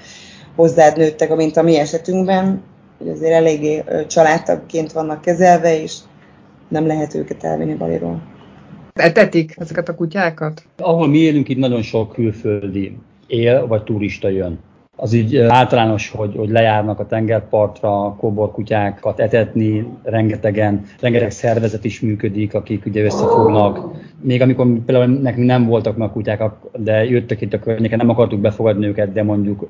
hozzád 0.56 0.98
nőttek, 0.98 1.36
mint 1.36 1.58
a 1.58 1.62
mi 1.62 1.78
esetünkben, 1.78 2.62
hogy 2.98 3.10
azért 3.10 3.34
eléggé 3.34 3.84
családtagként 4.08 4.92
vannak 4.92 5.22
kezelve, 5.22 5.82
és 5.82 5.96
nem 6.68 6.88
lehet 6.88 7.16
őket 7.16 7.44
elvinni 7.44 7.74
baliról. 7.74 8.22
Etetik 8.94 9.54
ezeket 9.58 9.90
a 9.90 9.96
kutyákat? 9.96 10.64
Ahol 10.78 11.08
mi 11.08 11.18
élünk, 11.18 11.50
itt 11.50 11.58
nagyon 11.58 11.82
sok 11.82 12.12
külföldi 12.12 12.98
él, 13.28 13.68
vagy 13.68 13.84
turista 13.84 14.30
jön. 14.30 14.60
Az 15.01 15.13
így 15.13 15.38
általános, 15.38 16.10
hogy, 16.10 16.36
hogy 16.36 16.50
lejárnak 16.50 17.00
a 17.00 17.05
tengerpartra, 17.05 18.15
kóborkutyákat 18.17 19.20
etetni, 19.20 19.88
rengetegen, 20.03 20.84
rengeteg 21.00 21.31
szervezet 21.31 21.86
is 21.86 22.00
működik, 22.00 22.53
akik 22.53 22.86
ugye 22.86 23.03
összefognak. 23.03 23.79
Még 24.20 24.41
amikor 24.41 24.67
például 24.86 25.20
nekünk 25.22 25.46
nem 25.46 25.65
voltak 25.65 25.98
meg 25.98 26.12
kutyák, 26.12 26.41
de 26.77 27.05
jöttek 27.05 27.41
itt 27.41 27.53
a 27.53 27.60
környéken, 27.60 27.98
nem 27.98 28.10
akartuk 28.10 28.39
befogadni 28.39 28.86
őket, 28.86 29.13
de 29.13 29.24
mondjuk 29.24 29.67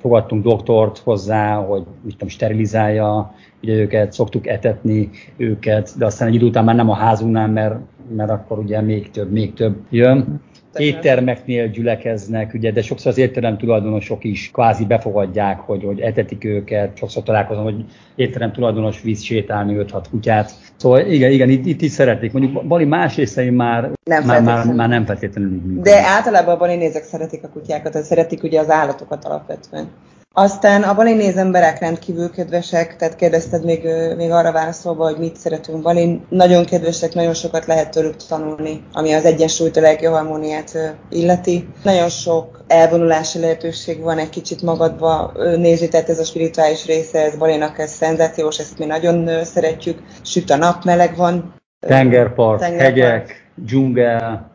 fogadtunk 0.00 0.42
doktort 0.42 0.98
hozzá, 0.98 1.54
hogy 1.54 1.82
mit 2.02 2.12
tudom, 2.12 2.28
sterilizálja 2.28 3.34
ugye 3.62 3.74
őket, 3.74 4.12
szoktuk 4.12 4.46
etetni 4.46 5.10
őket, 5.36 5.92
de 5.98 6.04
aztán 6.04 6.28
egy 6.28 6.34
idő 6.34 6.46
után 6.46 6.64
már 6.64 6.74
nem 6.74 6.90
a 6.90 6.94
házunknál, 6.94 7.48
mert, 7.48 7.74
mert 8.16 8.30
akkor 8.30 8.58
ugye 8.58 8.80
még 8.80 9.10
több, 9.10 9.32
még 9.32 9.54
több 9.54 9.76
jön 9.90 10.40
éttermeknél 10.76 11.68
gyülekeznek, 11.68 12.54
ugye, 12.54 12.70
de 12.70 12.82
sokszor 12.82 13.10
az 13.12 13.18
étterem 13.18 13.58
tulajdonosok 13.58 14.24
is 14.24 14.50
kvázi 14.52 14.84
befogadják, 14.84 15.60
hogy, 15.60 15.84
hogy 15.84 16.00
etetik 16.00 16.44
őket, 16.44 16.96
sokszor 16.96 17.22
találkozom, 17.22 17.62
hogy 17.62 17.84
étterem 18.14 18.52
tulajdonos 18.52 19.02
víz 19.02 19.22
sétálni 19.22 19.76
5-6 19.78 20.04
kutyát. 20.10 20.52
Szóval 20.76 21.00
igen, 21.00 21.30
igen, 21.30 21.48
itt, 21.48 21.66
itt 21.66 21.80
is 21.80 21.90
szeretik. 21.90 22.32
Mondjuk 22.32 22.64
Bali 22.66 22.84
más 22.84 23.16
részein 23.16 23.52
már 23.52 23.90
nem, 24.04 24.24
már, 24.24 24.42
már, 24.42 24.66
már 24.66 24.88
nem 24.88 25.04
feltétlenül 25.04 25.52
így 25.52 25.62
működik. 25.62 25.82
De 25.82 26.06
általában 26.06 26.54
a 26.54 26.58
bali 26.58 26.76
nézek 26.76 27.02
szeretik 27.02 27.44
a 27.44 27.48
kutyákat, 27.48 28.02
szeretik 28.02 28.42
ugye 28.42 28.60
az 28.60 28.70
állatokat 28.70 29.24
alapvetően. 29.24 29.88
Aztán 30.34 30.82
a 30.82 30.94
balinéz 30.94 31.36
emberek 31.36 31.78
rendkívül 31.78 32.30
kedvesek, 32.30 32.96
tehát 32.96 33.16
kérdezted 33.16 33.64
még, 33.64 33.88
még 34.16 34.30
arra 34.30 34.52
válaszolva, 34.52 35.04
hogy 35.04 35.18
mit 35.18 35.36
szeretünk 35.36 35.82
balin. 35.82 36.26
Nagyon 36.28 36.64
kedvesek, 36.64 37.14
nagyon 37.14 37.34
sokat 37.34 37.66
lehet 37.66 37.90
tőlük 37.90 38.16
tanulni, 38.16 38.82
ami 38.92 39.12
az 39.12 39.24
egyensúlyt, 39.24 39.76
a 39.76 39.80
legjobb 39.80 40.12
harmóniát 40.12 40.96
illeti. 41.08 41.68
Nagyon 41.82 42.08
sok 42.08 42.64
elvonulási 42.66 43.38
lehetőség 43.38 44.00
van, 44.00 44.18
egy 44.18 44.28
kicsit 44.28 44.62
magadba 44.62 45.32
nézni, 45.56 45.88
tehát 45.88 46.08
ez 46.08 46.18
a 46.18 46.24
spirituális 46.24 46.86
része, 46.86 47.24
ez 47.24 47.36
balinak 47.36 47.78
ez 47.78 47.90
szenzációs, 47.90 48.58
ezt 48.58 48.78
mi 48.78 48.84
nagyon 48.84 49.44
szeretjük. 49.44 49.98
Süt 50.22 50.50
a 50.50 50.56
nap, 50.56 50.84
meleg 50.84 51.16
van. 51.16 51.54
Tengerpart, 51.80 52.60
Tengerpart. 52.60 52.88
hegyek, 52.88 53.50
dzsungel, 53.54 54.50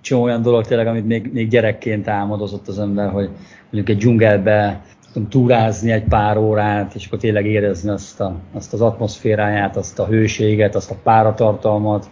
csomó 0.00 0.22
olyan 0.22 0.42
dolog 0.42 0.66
tényleg, 0.66 0.86
amit 0.86 1.06
még, 1.06 1.30
még 1.32 1.48
gyerekként 1.48 2.08
álmodozott 2.08 2.68
az 2.68 2.78
ember, 2.78 3.10
hogy 3.10 3.30
mondjuk 3.70 3.88
egy 3.88 3.96
dzsungelbe 3.96 4.80
tudom, 5.12 5.28
túrázni 5.28 5.90
egy 5.90 6.04
pár 6.04 6.36
órát, 6.36 6.94
és 6.94 7.06
akkor 7.06 7.18
tényleg 7.18 7.46
érezni 7.46 7.90
azt, 7.90 8.20
a, 8.20 8.34
azt 8.54 8.72
az 8.72 8.80
atmoszféráját, 8.80 9.76
azt 9.76 9.98
a 9.98 10.06
hőséget, 10.06 10.74
azt 10.74 10.90
a 10.90 10.96
páratartalmat. 11.02 12.06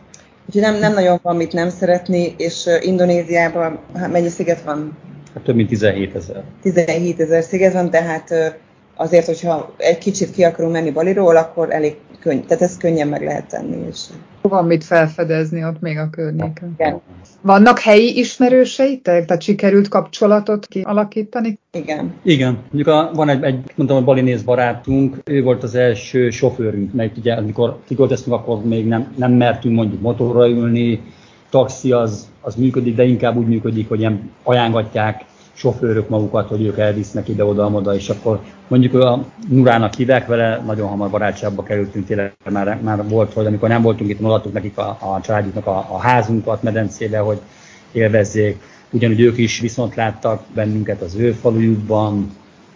Úgyhogy 0.46 0.62
nem, 0.62 0.78
nem 0.78 0.92
nagyon 0.92 1.18
van 1.22 1.36
mit 1.36 1.52
nem 1.52 1.68
szeretni, 1.68 2.34
és 2.38 2.68
Indonéziában 2.80 3.78
hát 3.94 4.12
mennyi 4.12 4.28
sziget 4.28 4.62
van? 4.62 4.96
Hát 5.34 5.42
több 5.42 5.54
mint 5.54 5.68
17 5.68 6.14
ezer. 6.14 6.42
17 6.62 7.20
ezer 7.20 7.42
sziget 7.42 7.72
van, 7.72 7.90
tehát 7.90 8.58
azért, 8.96 9.26
hogyha 9.26 9.74
egy 9.76 9.98
kicsit 9.98 10.30
ki 10.30 10.44
akarunk 10.44 10.72
menni 10.72 10.90
Baliról, 10.90 11.36
akkor 11.36 11.72
elég 11.72 11.96
könny, 12.20 12.40
tehát 12.40 12.62
ezt 12.62 12.78
könnyen 12.78 13.08
meg 13.08 13.22
lehet 13.22 13.48
tenni. 13.48 13.86
És... 13.90 14.00
Van 14.42 14.66
mit 14.66 14.84
felfedezni 14.84 15.64
ott 15.64 15.80
még 15.80 15.98
a 15.98 16.10
környéken. 16.10 16.74
Igen. 16.78 17.00
Vannak 17.40 17.78
helyi 17.78 18.18
ismerőseitek? 18.18 19.24
Tehát 19.24 19.42
sikerült 19.42 19.88
kapcsolatot 19.88 20.66
kialakítani? 20.66 21.58
Igen. 21.72 22.14
Igen. 22.22 22.58
Mondjuk 22.72 22.86
a, 22.86 23.10
van 23.14 23.28
egy, 23.28 23.42
egy 23.42 23.58
mondtam, 23.74 23.98
a 23.98 24.04
balinész 24.04 24.42
barátunk, 24.42 25.16
ő 25.24 25.42
volt 25.42 25.62
az 25.62 25.74
első 25.74 26.30
sofőrünk, 26.30 26.92
mert 26.92 27.16
ugye 27.16 27.32
amikor 27.32 27.78
kiköltöztünk, 27.86 28.36
akkor 28.36 28.64
még 28.64 28.86
nem, 28.86 29.14
nem 29.16 29.32
mertünk 29.32 29.74
mondjuk 29.74 30.00
motorra 30.00 30.48
ülni, 30.48 31.00
taxi 31.50 31.92
az, 31.92 32.28
az 32.40 32.54
működik, 32.54 32.94
de 32.94 33.04
inkább 33.04 33.36
úgy 33.36 33.46
működik, 33.46 33.88
hogy 33.88 33.98
ilyen 33.98 34.30
ajánlatják 34.42 35.24
sofőrök 35.56 36.08
magukat, 36.08 36.48
hogy 36.48 36.62
ők 36.62 36.78
elvisznek 36.78 37.28
ide-oda-oda, 37.28 37.94
és 37.94 38.08
akkor 38.08 38.40
mondjuk 38.68 38.94
a 38.94 39.24
Nurának 39.48 39.94
hívják 39.94 40.26
vele, 40.26 40.62
nagyon 40.66 40.88
hamar 40.88 41.10
barátságba 41.10 41.62
kerültünk, 41.62 42.06
tényleg 42.06 42.32
már, 42.50 42.78
már 42.82 43.08
volt, 43.08 43.32
hogy 43.32 43.46
amikor 43.46 43.68
nem 43.68 43.82
voltunk 43.82 44.10
itt, 44.10 44.20
adtuk 44.20 44.52
nekik 44.52 44.78
a, 44.78 44.88
a 45.00 45.20
családjuknak 45.22 45.66
a, 45.66 45.86
a 45.90 45.98
házunkat 45.98 46.62
medencébe, 46.62 47.18
hogy 47.18 47.40
élvezzék. 47.92 48.60
Ugyanúgy 48.90 49.20
ők 49.20 49.38
is 49.38 49.60
viszont 49.60 49.94
láttak 49.94 50.42
bennünket 50.54 51.00
az 51.00 51.14
ő 51.14 51.32
falujukban, 51.32 52.30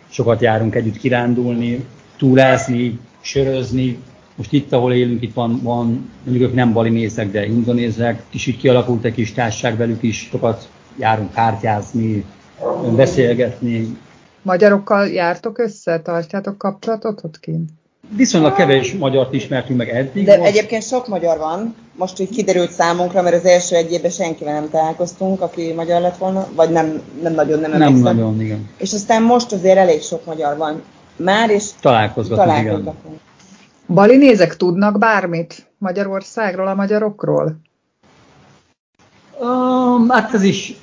sokat 0.08 0.40
járunk 0.40 0.74
együtt 0.74 0.96
kirándulni, 0.96 1.84
túrázni, 2.16 2.98
sörözni. 3.20 3.98
Most 4.34 4.52
itt, 4.52 4.72
ahol 4.72 4.92
élünk, 4.92 5.22
itt 5.22 5.34
van, 5.34 5.60
van 5.62 6.10
mondjuk 6.24 6.48
ők 6.48 6.54
nem 6.54 6.72
balinézek, 6.72 7.30
de 7.30 7.46
indonézek, 7.46 8.22
és 8.30 8.46
így 8.46 8.56
kialakult 8.56 9.04
egy 9.04 9.14
kis 9.14 9.32
társaság 9.32 9.76
velük 9.76 10.02
is, 10.02 10.28
sokat 10.30 10.68
járunk 10.98 11.32
kártyázni, 11.32 12.24
beszélgetni. 12.96 13.96
Magyarokkal 14.42 15.08
jártok 15.08 15.58
össze? 15.58 16.00
Tartjátok 16.00 16.58
kapcsolatot 16.58 17.24
ott 17.24 17.40
kint? 17.40 17.70
Viszonylag 18.16 18.54
kevés 18.54 18.92
magyart 18.92 19.32
ismertünk 19.32 19.78
meg 19.78 19.88
eddig. 19.88 20.24
De 20.24 20.36
most... 20.36 20.50
egyébként 20.50 20.82
sok 20.82 21.08
magyar 21.08 21.38
van. 21.38 21.74
Most 21.96 22.20
így 22.20 22.28
kiderült 22.28 22.70
számunkra, 22.70 23.22
mert 23.22 23.36
az 23.36 23.44
első 23.44 23.76
egy 23.76 23.92
évben 23.92 24.10
senkivel 24.10 24.52
nem 24.52 24.70
találkoztunk, 24.70 25.40
aki 25.40 25.72
magyar 25.72 26.00
lett 26.00 26.16
volna, 26.16 26.46
vagy 26.54 26.70
nem, 26.70 27.02
nem 27.22 27.34
nagyon, 27.34 27.60
nem 27.60 27.72
emlékszem. 27.72 28.02
Nem 28.02 28.16
nagyon, 28.16 28.40
igen. 28.40 28.68
És 28.76 28.92
aztán 28.92 29.22
most 29.22 29.52
azért 29.52 29.76
elég 29.76 30.02
sok 30.02 30.24
magyar 30.24 30.56
van 30.56 30.82
már, 31.16 31.50
és 31.50 31.64
találkozgatunk. 31.80 32.48
találkozgatunk. 32.48 33.18
Balinézek 33.86 34.56
tudnak 34.56 34.98
bármit 34.98 35.66
Magyarországról, 35.78 36.66
a 36.66 36.74
magyarokról? 36.74 37.56
Um, 39.40 40.08
hát 40.08 40.34
ez 40.34 40.42
is 40.42 40.74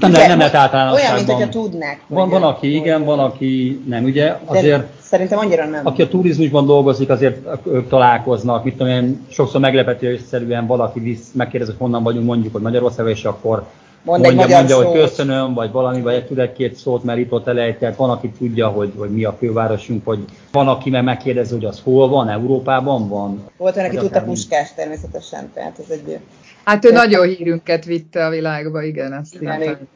nem, 0.00 0.10
igen, 0.10 0.28
nem 0.28 0.38
lehet 0.38 0.54
általánosságban. 0.54 1.14
Olyan, 1.14 1.26
mint 1.26 1.38
hogyha 1.38 1.62
tudnák. 1.62 2.00
Van, 2.06 2.28
van, 2.28 2.42
aki 2.42 2.74
igen, 2.74 3.04
van, 3.04 3.18
aki 3.18 3.82
nem. 3.86 4.04
Ugye 4.04 4.36
azért, 4.44 4.80
De 4.80 4.88
szerintem 5.00 5.38
annyira 5.38 5.66
nem. 5.66 5.86
Aki 5.86 6.02
a 6.02 6.08
turizmusban 6.08 6.66
dolgozik, 6.66 7.10
azért 7.10 7.36
ők 7.66 7.88
találkoznak. 7.88 8.64
Mit 8.64 8.76
tudom 8.76 8.92
én, 8.92 9.26
sokszor 9.30 9.60
meglepetőszerűen 9.60 10.66
valaki 10.66 11.00
visz, 11.00 11.30
megkérdez, 11.32 11.68
hogy 11.68 11.78
honnan 11.78 12.02
vagyunk, 12.02 12.26
mondjuk, 12.26 12.52
hogy 12.52 12.62
Magyarországon, 12.62 13.10
és 13.10 13.24
akkor 13.24 13.64
Mond 14.04 14.24
mondja, 14.34 14.56
mondja 14.56 14.76
hogy 14.76 15.00
köszönöm, 15.00 15.54
vagy 15.54 15.72
valami, 15.72 16.00
vagy 16.00 16.26
tud 16.26 16.38
egy-két 16.38 16.76
szót, 16.76 17.04
mert 17.04 17.18
itt 17.18 17.32
ott 17.32 17.46
elejtett. 17.46 17.96
Van, 17.96 18.10
aki 18.10 18.28
tudja, 18.28 18.68
hogy, 18.68 18.92
hogy 18.96 19.10
mi 19.10 19.24
a 19.24 19.36
fővárosunk, 19.38 20.04
hogy 20.04 20.24
van, 20.52 20.68
aki 20.68 20.90
meg 20.90 21.04
megkérdezi, 21.04 21.54
hogy 21.54 21.64
az 21.64 21.80
hol 21.84 22.08
van, 22.08 22.28
Európában 22.28 23.08
van. 23.08 23.44
Volt 23.56 23.76
aki 23.76 23.96
tudta 23.96 24.22
Puskás 24.22 24.74
természetesen, 24.74 25.50
tehát 25.54 25.78
ez 25.78 25.90
egy 25.90 26.18
Hát 26.64 26.84
ő 26.84 26.92
nagyon 26.92 27.26
hírünket 27.26 27.84
vitte 27.84 28.26
a 28.26 28.30
világba, 28.30 28.82
igen, 28.82 29.12
ezt 29.12 29.34
igen. 29.34 29.88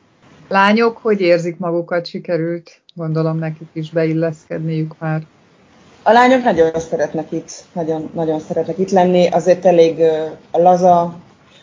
Lányok, 0.48 0.96
hogy 0.96 1.20
érzik 1.20 1.58
magukat, 1.58 2.06
sikerült? 2.06 2.80
Gondolom 2.94 3.38
nekik 3.38 3.68
is 3.72 3.90
beilleszkedniük 3.90 4.94
már. 4.98 5.22
A 6.02 6.12
lányok 6.12 6.42
nagyon 6.42 6.80
szeretnek 6.90 7.32
itt, 7.32 7.64
nagyon, 7.72 8.10
nagyon 8.14 8.40
szeretnek 8.40 8.78
itt 8.78 8.90
lenni, 8.90 9.26
azért 9.26 9.64
elég 9.64 9.98
uh, 9.98 10.62
laza. 10.62 11.16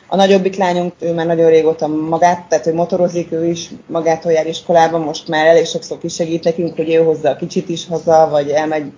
A 0.07 0.15
nagyobbik 0.15 0.55
lányunk, 0.55 0.93
ő 0.99 1.13
már 1.13 1.25
nagyon 1.25 1.49
régóta 1.49 1.87
magát, 1.87 2.47
tehát 2.47 2.67
ő 2.67 2.73
motorozik, 2.73 3.31
ő 3.31 3.45
is 3.45 3.69
magától 3.87 4.31
jár 4.31 4.47
iskolában, 4.47 5.01
most 5.01 5.27
már 5.27 5.45
elég 5.45 5.65
sokszor 5.65 5.97
kisegít 5.97 6.43
nekünk, 6.43 6.75
hogy 6.75 6.93
ő 6.93 7.03
hozza 7.03 7.29
a 7.29 7.35
kicsit 7.35 7.69
is 7.69 7.87
haza, 7.87 8.27
vagy 8.29 8.49
elmegy 8.49 8.91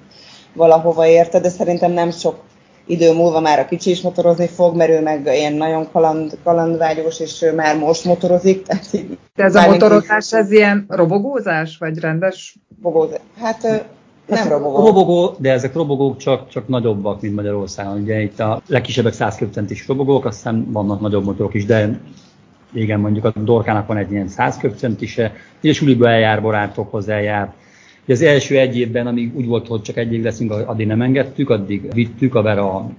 valahova 0.53 1.07
érte, 1.07 1.39
de 1.39 1.49
szerintem 1.49 1.91
nem 1.91 2.11
sok 2.11 2.39
idő 2.87 3.13
múlva 3.13 3.39
már 3.39 3.59
a 3.59 3.65
kicsi 3.65 3.89
is 3.89 4.01
motorozni 4.01 4.47
fog, 4.47 4.75
mert 4.75 4.89
ő 4.89 5.01
meg 5.01 5.25
ilyen 5.25 5.53
nagyon 5.53 5.91
kaland, 5.91 6.37
kalandvágyós, 6.43 7.19
és 7.19 7.41
ő 7.41 7.53
már 7.53 7.77
most 7.77 8.05
motorozik. 8.05 8.65
Tehát 8.65 8.89
De 9.35 9.43
ez 9.43 9.55
a 9.55 9.69
motorozás, 9.69 10.33
ez 10.33 10.51
ilyen 10.51 10.85
robogózás, 10.87 11.77
vagy 11.77 11.99
rendes? 11.99 12.55
Robogózás. 12.83 13.19
Hát 13.39 13.85
nem 14.27 14.47
robogó. 14.47 14.85
Robogó, 14.85 15.35
de 15.39 15.51
ezek 15.51 15.73
robogók 15.73 16.17
csak, 16.17 16.49
csak 16.49 16.67
nagyobbak, 16.67 17.21
mint 17.21 17.35
Magyarországon. 17.35 18.01
Ugye 18.01 18.21
itt 18.21 18.39
a 18.39 18.61
legkisebbek 18.67 19.13
100 19.13 19.35
köbcentis 19.35 19.87
robogók, 19.87 20.25
aztán 20.25 20.71
vannak 20.71 21.01
nagyobb 21.01 21.25
motorok 21.25 21.53
is, 21.53 21.65
de 21.65 21.99
igen, 22.73 22.99
mondjuk 22.99 23.25
a 23.25 23.33
Dorkának 23.39 23.87
van 23.87 23.97
egy 23.97 24.11
ilyen 24.11 24.27
100 24.27 24.57
köbcentise, 24.57 25.33
és 25.61 25.77
suliba 25.77 26.09
eljár, 26.09 26.41
barátokhoz 26.41 27.09
eljár, 27.09 27.53
az 28.11 28.21
első 28.21 28.57
egy 28.57 28.77
évben, 28.77 29.07
amíg 29.07 29.35
úgy 29.35 29.45
volt, 29.45 29.67
hogy 29.67 29.81
csak 29.81 29.97
egy 29.97 30.13
év 30.13 30.23
leszünk, 30.23 30.51
addig 30.51 30.87
nem 30.87 31.01
engedtük, 31.01 31.49
addig 31.49 31.93
vittük 31.93 32.35
a 32.35 32.41
Vera 32.41 32.91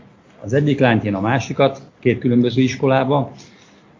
az 0.42 0.52
egyik 0.52 0.78
lányt, 0.78 1.04
én 1.04 1.14
a 1.14 1.20
másikat, 1.20 1.80
két 2.00 2.18
különböző 2.18 2.62
iskolába, 2.62 3.32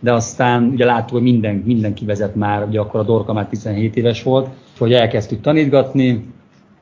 de 0.00 0.12
aztán 0.12 0.64
ugye 0.64 0.84
láttuk, 0.84 1.10
hogy 1.10 1.22
minden, 1.22 1.62
mindenki 1.66 2.04
vezet 2.04 2.34
már, 2.34 2.66
ugye 2.68 2.80
akkor 2.80 3.00
a 3.00 3.04
Dorka 3.04 3.32
már 3.32 3.46
17 3.46 3.96
éves 3.96 4.22
volt, 4.22 4.48
hogy 4.78 4.92
elkezdtük 4.92 5.40
tanítgatni, 5.40 6.24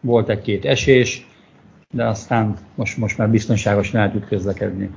volt 0.00 0.28
egy-két 0.28 0.64
esés, 0.64 1.26
de 1.90 2.06
aztán 2.06 2.56
most, 2.74 2.96
most 2.96 3.18
már 3.18 3.30
biztonságosan 3.30 4.00
el 4.00 4.12
tud 4.12 4.26
közlekedni. 4.26 4.90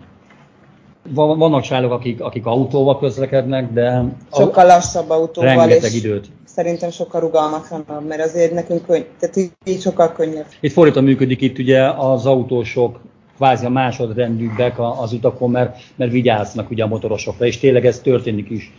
Vannak 1.14 1.62
családok, 1.62 1.92
akik, 1.92 2.22
akik 2.22 2.46
autóval 2.46 3.00
közlekednek, 3.00 3.74
de 3.74 4.04
sokkal 4.32 4.66
lassabb 4.66 5.10
autóval, 5.10 5.56
rengeteg 5.56 5.92
és 5.92 6.04
időt. 6.04 6.28
Szerintem 6.60 6.90
sokkal 6.90 7.22
rugalmatlanabb, 7.22 8.08
mert 8.08 8.22
azért 8.22 8.54
nekünk 8.54 8.86
könny, 8.86 9.02
tehát 9.20 9.36
így 9.66 9.82
sokkal 9.82 10.12
könnyebb. 10.12 10.46
Itt 10.60 10.72
fordítva 10.72 11.02
működik 11.02 11.42
itt 11.42 11.58
ugye 11.58 11.90
az 11.90 12.26
autósok 12.26 13.00
kvázi 13.36 13.66
a 13.66 13.70
másodrendűbbek 13.70 14.80
az 15.02 15.14
utakon, 15.14 15.52
mert, 15.52 15.78
mert 15.96 16.12
vigyáznak 16.12 16.70
ugye 16.70 16.84
a 16.84 16.88
motorosokra, 16.88 17.46
és 17.46 17.58
tényleg 17.58 17.86
ez 17.86 18.00
történik 18.00 18.50
is. 18.50 18.74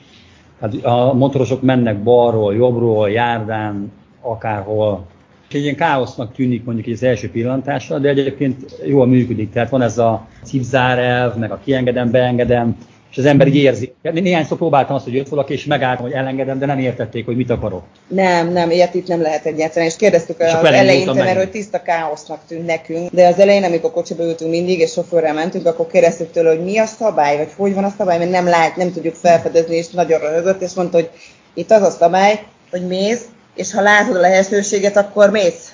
Hát 0.61 0.75
a 0.75 1.15
motorosok 1.15 1.63
mennek 1.63 2.03
balról, 2.03 2.55
jobbról, 2.55 3.11
járdán, 3.11 3.93
akárhol, 4.21 5.07
egy 5.51 5.63
ilyen 5.63 5.77
káosznak 5.77 6.33
tűnik 6.33 6.65
mondjuk 6.65 6.87
az 6.87 7.03
első 7.03 7.31
pillantásra, 7.31 7.99
de 7.99 8.09
egyébként 8.09 8.81
jól 8.87 9.07
működik. 9.07 9.51
Tehát 9.51 9.71
van 9.71 9.83
ez 9.83 9.99
a 9.99 10.27
cipzár 10.43 10.99
elv, 10.99 11.37
meg 11.37 11.51
a 11.51 11.61
kiengedem, 11.65 12.11
beengedem, 12.11 12.77
és 13.11 13.19
az 13.19 13.25
ember 13.25 13.47
így 13.47 13.57
érzi. 13.57 13.93
Néhányszor 14.03 14.57
próbáltam 14.57 14.95
azt, 14.95 15.05
hogy 15.05 15.15
jött 15.15 15.29
valaki, 15.29 15.53
és 15.53 15.65
megálltam, 15.65 16.05
hogy 16.05 16.15
elengedem, 16.15 16.59
de 16.59 16.67
nem 16.67 16.79
értették, 16.79 17.25
hogy 17.25 17.37
mit 17.37 17.51
akarok. 17.51 17.83
Nem, 18.09 18.53
nem, 18.53 18.71
ilyet 18.71 18.95
itt 18.95 19.07
nem 19.07 19.21
lehet 19.21 19.45
egyáltalán. 19.45 19.89
És 19.89 19.97
kérdeztük 19.97 20.37
és 20.39 20.53
az 20.53 20.65
eleinte, 20.65 21.13
mert 21.13 21.37
hogy 21.37 21.51
tiszta 21.51 21.83
káosznak 21.83 22.41
tűnt 22.49 22.67
nekünk, 22.67 23.11
de 23.11 23.27
az 23.27 23.39
elején, 23.39 23.65
amikor 23.65 23.91
kocsiba 23.91 24.25
ültünk 24.25 24.51
mindig, 24.51 24.79
és 24.79 24.91
sofőrrel 24.91 25.35
mentünk, 25.35 25.67
akkor 25.67 25.87
kérdeztük 25.87 26.31
tőle, 26.31 26.49
hogy 26.49 26.65
mi 26.65 26.79
a 26.79 26.87
szabály, 26.87 27.37
vagy 27.37 27.53
hogy 27.57 27.75
van 27.75 27.85
a 27.85 27.95
szabály, 27.99 28.19
mert 28.19 28.31
nem 28.31 28.47
lát, 28.47 28.77
nem 28.77 28.93
tudjuk 28.93 29.15
felfedezni, 29.15 29.77
és 29.77 29.89
nagyon 29.89 30.21
röhögött, 30.21 30.63
és 30.63 30.73
mondta, 30.73 30.97
hogy 30.97 31.11
itt 31.55 31.71
az 31.71 31.83
a 31.83 31.91
szabály, 31.91 32.43
hogy 32.71 32.87
mész, 32.87 33.25
és 33.55 33.73
ha 33.73 33.83
látod 33.83 34.17
a 34.17 34.21
lehetőséget, 34.21 34.97
akkor 34.97 35.31
mész. 35.31 35.73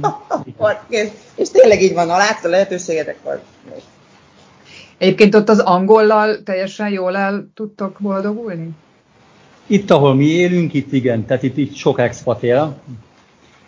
kész. 0.90 1.10
És 1.34 1.50
tényleg 1.50 1.82
így 1.82 1.94
van, 1.94 2.08
ha 2.08 2.16
látod 2.16 2.44
a 2.44 2.48
lehetőséget, 2.48 3.08
akkor 3.08 3.40
mész. 3.72 3.82
Egyébként 5.00 5.34
ott 5.34 5.48
az 5.48 5.58
angollal 5.58 6.42
teljesen 6.42 6.90
jól 6.90 7.16
el 7.16 7.50
tudtok 7.54 7.96
boldogulni? 8.00 8.70
Itt, 9.66 9.90
ahol 9.90 10.14
mi 10.14 10.24
élünk, 10.24 10.74
itt 10.74 10.92
igen, 10.92 11.26
tehát 11.26 11.42
itt, 11.42 11.56
itt 11.56 11.74
sok 11.74 12.00
expat 12.00 12.42
él. 12.42 12.76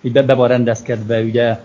Itt 0.01 0.13
be, 0.13 0.23
be 0.23 0.35
van 0.35 0.49
rendezkedve 0.49 1.21
ugye 1.21 1.59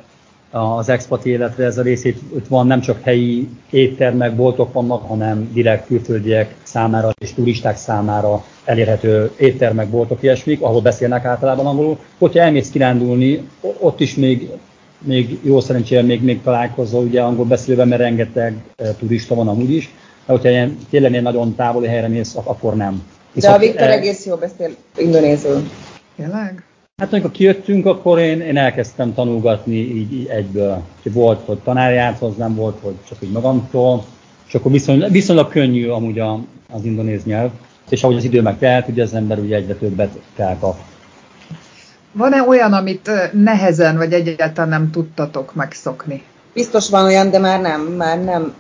az 0.51 0.89
expat 0.89 1.25
életre 1.25 1.65
ez 1.65 1.77
a 1.77 1.81
részét, 1.81 2.17
itt 2.35 2.47
van 2.47 2.67
nem 2.67 2.81
csak 2.81 3.01
helyi 3.01 3.49
éttermek, 3.69 4.35
boltok 4.35 4.73
vannak, 4.73 5.07
hanem 5.07 5.49
direkt 5.53 5.85
külföldiek 5.85 6.55
számára 6.63 7.09
és 7.21 7.33
turisták 7.33 7.77
számára 7.77 8.43
elérhető 8.65 9.31
éttermek, 9.37 9.89
boltok, 9.89 10.23
ilyesmik, 10.23 10.61
ahol 10.61 10.81
beszélnek 10.81 11.25
általában 11.25 11.65
angolul. 11.65 11.97
Hogyha 12.17 12.39
elmész 12.39 12.69
kirándulni, 12.69 13.47
ott 13.79 13.99
is 13.99 14.15
még, 14.15 14.49
még 14.99 15.39
jó 15.41 15.59
szerencsére 15.59 16.01
még, 16.01 16.23
még 16.23 16.41
találkozol 16.41 17.03
ugye 17.03 17.21
angol 17.21 17.45
beszélőben, 17.45 17.87
mert 17.87 18.01
rengeteg 18.01 18.55
e, 18.75 18.93
turista 18.93 19.35
van 19.35 19.47
amúgy 19.47 19.71
is. 19.71 19.89
De 20.25 20.33
hogyha 20.33 20.49
ilyen, 20.49 20.77
tényleg 20.89 21.15
egy 21.15 21.21
nagyon 21.21 21.55
távoli 21.55 21.87
helyre 21.87 22.07
mész, 22.07 22.35
akkor 22.43 22.75
nem. 22.75 23.03
Viszont, 23.33 23.59
De 23.59 23.65
a 23.65 23.67
Viktor 23.67 23.87
e, 23.87 23.91
egész 23.91 24.25
jól 24.25 24.37
beszél 24.37 24.75
indonézul. 24.97 25.69
Tényleg? 26.15 26.63
Hát 27.01 27.13
amikor 27.13 27.31
kijöttünk, 27.31 27.85
akkor 27.85 28.19
én, 28.19 28.41
én 28.41 28.57
elkezdtem 28.57 29.13
tanulgatni 29.13 29.75
így, 29.75 30.13
így 30.13 30.27
egyből. 30.27 30.81
Volt, 31.03 31.39
hogy 31.45 31.57
tanár 31.57 31.93
járt 31.93 32.19
hozzám, 32.19 32.55
volt, 32.55 32.77
hogy 32.81 32.95
csak 33.07 33.17
így 33.21 33.31
magamtól, 33.31 34.05
és 34.47 34.55
akkor 34.55 34.71
viszonylag, 34.71 35.11
viszonylag 35.11 35.49
könnyű 35.49 35.87
amúgy 35.87 36.19
a, 36.19 36.39
az 36.69 36.85
indonéz 36.85 37.23
nyelv, 37.23 37.51
és 37.89 38.03
ahogy 38.03 38.15
az 38.15 38.23
idő 38.23 38.41
meg 38.41 38.57
telt, 38.57 38.87
ugye 38.87 39.03
az 39.03 39.13
ember 39.13 39.39
ugye 39.39 39.55
egyre 39.55 39.73
többet 39.73 40.19
felkap. 40.33 40.79
Van-e 42.17 42.41
olyan, 42.47 42.73
amit 42.73 43.11
nehezen 43.31 43.97
vagy 43.97 44.13
egyáltalán 44.13 44.69
nem 44.69 44.91
tudtatok 44.91 45.55
megszokni? 45.55 46.23
Biztos 46.53 46.89
van 46.89 47.05
olyan, 47.05 47.29
de 47.29 47.39
már 47.39 47.61
nem, 47.61 47.81
már 47.81 48.23
nem. 48.23 48.55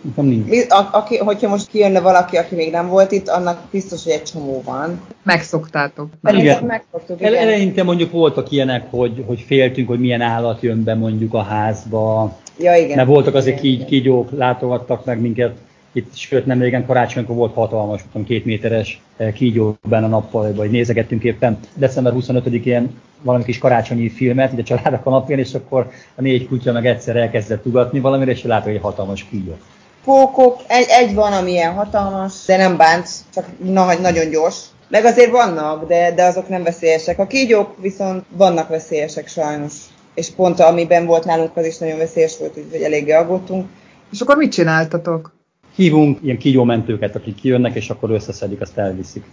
A, 0.69 0.87
aki, 0.91 1.17
hogyha 1.17 1.49
most 1.49 1.67
kijönne 1.67 1.99
valaki, 1.99 2.37
aki 2.37 2.55
még 2.55 2.71
nem 2.71 2.87
volt 2.87 3.11
itt, 3.11 3.27
annak 3.27 3.59
biztos, 3.71 4.03
hogy 4.03 4.11
egy 4.11 4.23
csomó 4.23 4.61
van. 4.65 5.01
Megszoktátok. 5.23 6.09
Igen. 6.23 6.63
Megszoktuk, 6.63 7.19
igen. 7.19 7.35
Eleinte 7.35 7.83
mondjuk 7.83 8.11
voltak 8.11 8.51
ilyenek, 8.51 8.85
hogy, 8.89 9.23
hogy 9.27 9.39
féltünk, 9.47 9.87
hogy 9.87 9.99
milyen 9.99 10.21
állat 10.21 10.61
jön 10.61 10.83
be 10.83 10.95
mondjuk 10.95 11.33
a 11.33 11.41
házba. 11.41 12.35
Ja, 12.59 12.75
igen. 12.75 12.95
Mert 12.95 13.07
voltak 13.07 13.35
azért 13.35 13.59
kígy, 13.59 13.85
kígyók, 13.85 14.29
látogattak 14.37 15.05
meg 15.05 15.19
minket. 15.19 15.57
Itt, 15.97 16.15
sőt, 16.15 16.45
nem 16.45 16.61
régen 16.61 16.85
karácsonykor 16.85 17.35
volt 17.35 17.53
hatalmas, 17.53 18.01
tudom, 18.11 18.27
két 18.27 18.45
méteres 18.45 19.01
eh, 19.17 19.31
kígyó 19.31 19.77
benne 19.89 20.05
a 20.05 20.09
nappal, 20.09 20.53
vagy 20.53 20.71
nézegettünk 20.71 21.23
éppen 21.23 21.59
december 21.73 22.13
25-én 22.15 23.01
valami 23.21 23.43
kis 23.43 23.57
karácsonyi 23.57 24.09
filmet, 24.09 24.59
a 24.59 24.63
család 24.63 24.93
a 24.93 24.99
kanapén, 25.03 25.37
és 25.39 25.53
akkor 25.53 25.89
a 26.15 26.21
négy 26.21 26.47
kutya 26.47 26.71
meg 26.71 26.85
egyszer 26.85 27.15
elkezdett 27.15 27.65
ugatni 27.65 27.99
valamire, 27.99 28.31
és 28.31 28.43
látom, 28.43 28.63
hogy 28.63 28.75
egy 28.75 28.81
hatalmas 28.81 29.25
kígyó. 29.29 29.57
Pókok, 30.03 30.59
egy, 30.67 30.85
egy 30.89 31.13
van, 31.13 31.33
ami 31.33 31.51
ilyen 31.51 31.73
hatalmas, 31.73 32.33
de 32.45 32.57
nem 32.57 32.77
bánt, 32.77 33.09
csak 33.33 33.45
na, 33.63 33.93
nagyon 33.99 34.29
gyors. 34.29 34.57
Meg 34.89 35.05
azért 35.05 35.31
vannak, 35.31 35.87
de, 35.87 36.13
de 36.15 36.23
azok 36.23 36.49
nem 36.49 36.63
veszélyesek. 36.63 37.19
A 37.19 37.27
kígyók 37.27 37.75
viszont 37.81 38.23
vannak 38.29 38.67
veszélyesek 38.67 39.27
sajnos. 39.27 39.73
És 40.13 40.29
pont 40.29 40.59
amiben 40.59 41.05
volt 41.05 41.25
nálunk, 41.25 41.57
az 41.57 41.65
is 41.65 41.77
nagyon 41.77 41.97
veszélyes 41.97 42.37
volt, 42.37 42.57
úgyhogy 42.57 42.81
eléggé 42.81 43.11
aggódtunk. 43.11 43.67
És 44.11 44.21
akkor 44.21 44.37
mit 44.37 44.51
csináltatok? 44.51 45.36
Hívunk 45.77 46.19
ilyen 46.23 46.37
kígyómentőket, 46.37 47.15
akik 47.15 47.35
kijönnek, 47.35 47.75
és 47.75 47.89
akkor 47.89 48.09
összeszedik, 48.09 48.61
azt 48.61 48.77
elviszik. 48.77 49.23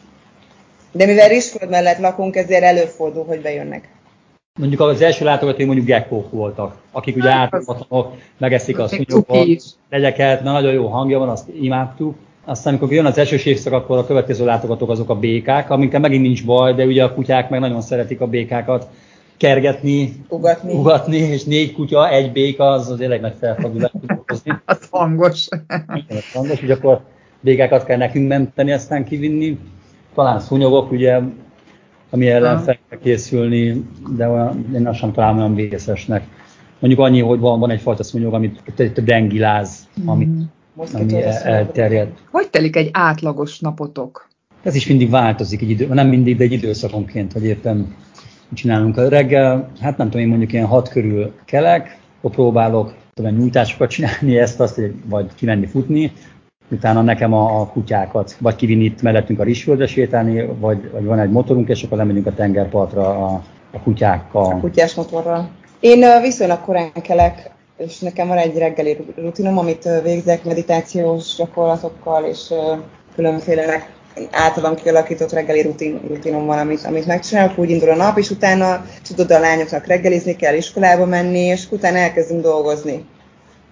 De 0.93 1.07
mivel 1.07 1.29
Rizsföld 1.29 1.71
mellett 1.71 1.99
lakunk, 1.99 2.37
ezért 2.37 2.63
előfordul, 2.63 3.25
hogy 3.25 3.41
bejönnek. 3.41 3.89
Mondjuk 4.59 4.81
az 4.81 5.01
első 5.01 5.25
látogatói 5.25 5.65
mondjuk 5.65 5.87
gekkók 5.87 6.31
voltak, 6.31 6.77
akik 6.91 7.17
ugye 7.17 7.31
átadhatnak, 7.31 8.13
megeszik 8.39 8.79
a 8.79 8.89
szúnyogot, 8.89 9.63
legyeket, 9.91 10.43
na 10.43 10.53
nagyon 10.53 10.73
jó 10.73 10.87
hangja 10.87 11.19
van, 11.19 11.29
azt 11.29 11.49
imádtuk. 11.61 12.15
Aztán 12.45 12.73
amikor 12.75 12.93
jön 12.93 13.07
az 13.07 13.19
esős 13.19 13.45
évszak, 13.45 13.73
akkor 13.73 13.99
a 13.99 14.07
következő 14.07 14.45
látogatók 14.45 14.91
azok 14.91 15.11
a 15.11 15.19
békák, 15.19 15.71
amikkel 15.71 16.01
megint 16.01 16.23
nincs 16.23 16.45
baj, 16.45 16.75
de 16.75 16.85
ugye 16.85 17.05
a 17.05 17.15
kutyák 17.15 17.51
meg 17.51 17.61
nagyon 17.61 17.81
szeretik 17.81 18.21
a 18.21 18.27
békákat 18.27 18.89
kergetni, 19.37 20.13
ugatni, 20.29 20.73
ugatni 20.73 21.17
és 21.17 21.45
négy 21.45 21.73
kutya, 21.73 22.11
egy 22.11 22.33
béka, 22.33 22.65
az 22.65 22.91
az 22.91 22.99
tényleg 22.99 23.21
nagy 23.21 23.35
felfogulás. 23.41 23.93
az 24.65 24.79
hangos. 24.91 25.49
Igen, 25.95 26.17
az 26.17 26.33
hangos, 26.33 26.61
hogy 26.61 26.71
akkor 26.71 27.01
békákat 27.41 27.85
kell 27.85 27.97
nekünk 27.97 28.29
menteni, 28.29 28.73
aztán 28.73 29.05
kivinni 29.05 29.59
talán 30.15 30.41
szúnyogok, 30.41 30.91
ugye, 30.91 31.21
ami 32.11 32.29
ellen 32.29 32.59
fel 32.59 32.79
kell 32.89 32.99
készülni, 32.99 33.85
de 34.17 34.29
olyan, 34.29 34.67
én 34.75 34.87
azt 34.87 34.99
sem 34.99 35.13
találom 35.13 35.39
olyan 35.39 35.55
vészesnek. 35.55 36.25
Mondjuk 36.79 37.05
annyi, 37.05 37.21
hogy 37.21 37.39
van, 37.39 37.59
van 37.59 37.71
egyfajta 37.71 38.03
szúnyog, 38.03 38.35
amit 38.35 38.61
egy 38.77 38.93
dengiláz, 38.93 39.89
ami, 40.05 40.25
mm. 40.25 40.41
ami 40.93 41.23
elterjed. 41.23 42.09
Hogy 42.31 42.51
telik 42.51 42.77
egy 42.77 42.89
átlagos 42.93 43.61
napotok? 43.61 44.29
Ez 44.63 44.75
is 44.75 44.87
mindig 44.87 45.11
változik, 45.11 45.63
egy 45.63 45.71
idő, 45.71 45.87
nem 45.87 46.09
mindig, 46.09 46.37
de 46.37 46.45
egy 46.45 46.53
időszakonként, 46.53 47.33
hogy 47.33 47.45
éppen 47.45 47.95
csinálunk. 48.53 48.97
A 48.97 49.09
reggel, 49.09 49.71
hát 49.81 49.97
nem 49.97 50.07
tudom, 50.07 50.23
én 50.23 50.29
mondjuk 50.29 50.53
ilyen 50.53 50.67
hat 50.67 50.89
körül 50.89 51.33
kelek, 51.45 51.99
akkor 52.19 52.31
próbálok 52.31 52.95
tudom, 53.15 53.37
nyújtásokat 53.37 53.91
csinálni, 53.91 54.39
ezt, 54.39 54.61
azt, 54.61 54.81
vagy 55.05 55.27
kimenni 55.35 55.67
futni, 55.67 56.13
utána 56.71 57.03
nekem 57.03 57.33
a, 57.33 57.61
a 57.61 57.67
kutyákat, 57.67 58.37
vagy 58.39 58.57
kivinni 58.57 58.85
itt 58.85 59.03
mellettünk 59.03 59.41
a 59.41 59.43
Rizsföldre 59.43 59.87
sétálni, 59.87 60.47
vagy, 60.59 60.91
vagy 60.93 61.05
van 61.05 61.19
egy 61.19 61.31
motorunk, 61.31 61.69
és 61.69 61.83
akkor 61.83 61.99
lemegyünk 61.99 62.27
a 62.27 62.35
tengerpartra 62.35 63.09
a, 63.09 63.43
a 63.73 63.81
kutyákkal. 63.81 64.53
A 64.53 64.61
kutyás 64.61 64.95
motorral. 64.95 65.49
Én 65.81 66.21
viszonylag 66.23 66.61
korán 66.61 66.93
kelek, 67.03 67.51
és 67.77 67.99
nekem 67.99 68.29
van 68.29 68.37
egy 68.37 68.59
reggeli 68.59 68.97
rutinom, 69.17 69.59
amit 69.59 69.89
végzek 70.03 70.45
meditációs 70.45 71.35
gyakorlatokkal, 71.37 72.25
és 72.25 72.53
különféle 73.15 73.87
általam 74.31 74.75
kialakított 74.75 75.33
reggeli 75.33 75.63
rutin, 75.63 76.01
rutinom 76.09 76.47
van, 76.47 76.59
amit, 76.59 76.85
amit 76.85 77.07
megcsinálok, 77.07 77.59
úgy 77.59 77.71
indul 77.71 77.91
a 77.91 77.95
nap, 77.95 78.19
és 78.19 78.31
utána 78.31 78.85
tudod, 79.07 79.31
a 79.31 79.39
lányoknak 79.39 79.87
reggelizni 79.87 80.37
kell, 80.37 80.55
iskolába 80.55 81.07
menni, 81.07 81.41
és 81.41 81.67
utána 81.71 81.97
elkezdünk 81.97 82.43
dolgozni. 82.43 83.05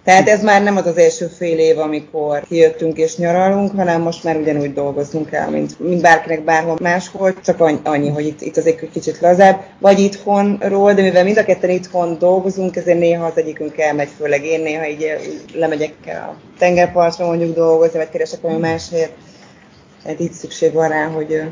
Tehát 0.04 0.28
ez 0.28 0.42
már 0.42 0.62
nem 0.62 0.76
az 0.76 0.86
az 0.86 0.96
első 0.96 1.26
fél 1.26 1.58
év, 1.58 1.78
amikor 1.78 2.42
kijöttünk 2.48 2.98
és 2.98 3.16
nyaralunk, 3.16 3.76
hanem 3.76 4.02
most 4.02 4.24
már 4.24 4.36
ugyanúgy 4.36 4.72
dolgozunk 4.72 5.32
el, 5.32 5.50
mint, 5.50 5.80
mint 5.80 6.00
bárkinek 6.00 6.44
bárhol 6.44 6.76
máshol, 6.80 7.40
csak 7.40 7.60
annyi, 7.82 8.08
hogy 8.08 8.26
itt, 8.26 8.40
itt 8.40 8.56
azért 8.56 8.90
kicsit 8.90 9.20
lazább, 9.20 9.60
vagy 9.78 9.98
itthonról, 9.98 10.94
de 10.94 11.02
mivel 11.02 11.24
mind 11.24 11.36
a 11.36 11.44
ketten 11.44 11.70
itthon 11.70 12.18
dolgozunk, 12.18 12.76
ezért 12.76 12.98
néha 12.98 13.24
az 13.24 13.36
egyikünk 13.36 13.78
elmegy, 13.78 14.08
főleg 14.18 14.44
én 14.44 14.60
néha 14.60 14.86
így 14.86 15.20
lemegyek 15.54 15.94
a 16.06 16.34
tengerpartra 16.58 17.26
mondjuk 17.26 17.54
dolgozni, 17.54 17.98
vagy 17.98 18.10
keresek 18.10 18.40
valami 18.40 18.60
másért. 18.60 19.12
Tehát 20.02 20.20
itt 20.20 20.32
szükség 20.32 20.72
van 20.72 20.88
rá, 20.88 21.06
hogy 21.06 21.42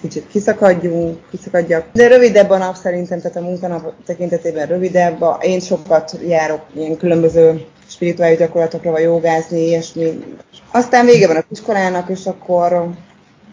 kicsit 0.00 0.26
kiszakadjunk, 0.28 1.18
kiszakadjak. 1.30 1.86
De 1.92 2.08
rövidebb 2.08 2.50
a 2.50 2.58
nap 2.58 2.74
szerintem, 2.74 3.20
tehát 3.20 3.36
a 3.36 3.40
munkanap 3.40 3.92
tekintetében 4.06 4.66
rövidebb. 4.66 5.24
Én 5.40 5.60
sokat 5.60 6.18
járok 6.26 6.60
ilyen 6.74 6.96
különböző 6.96 7.64
spirituális 7.86 8.38
gyakorlatokra, 8.38 8.90
vagy 8.90 9.02
jogázni, 9.02 9.66
ilyesmi. 9.66 10.24
Aztán 10.72 11.06
vége 11.06 11.26
van 11.26 11.36
a 11.36 11.44
iskolának, 11.50 12.08
és 12.08 12.26
akkor 12.26 12.88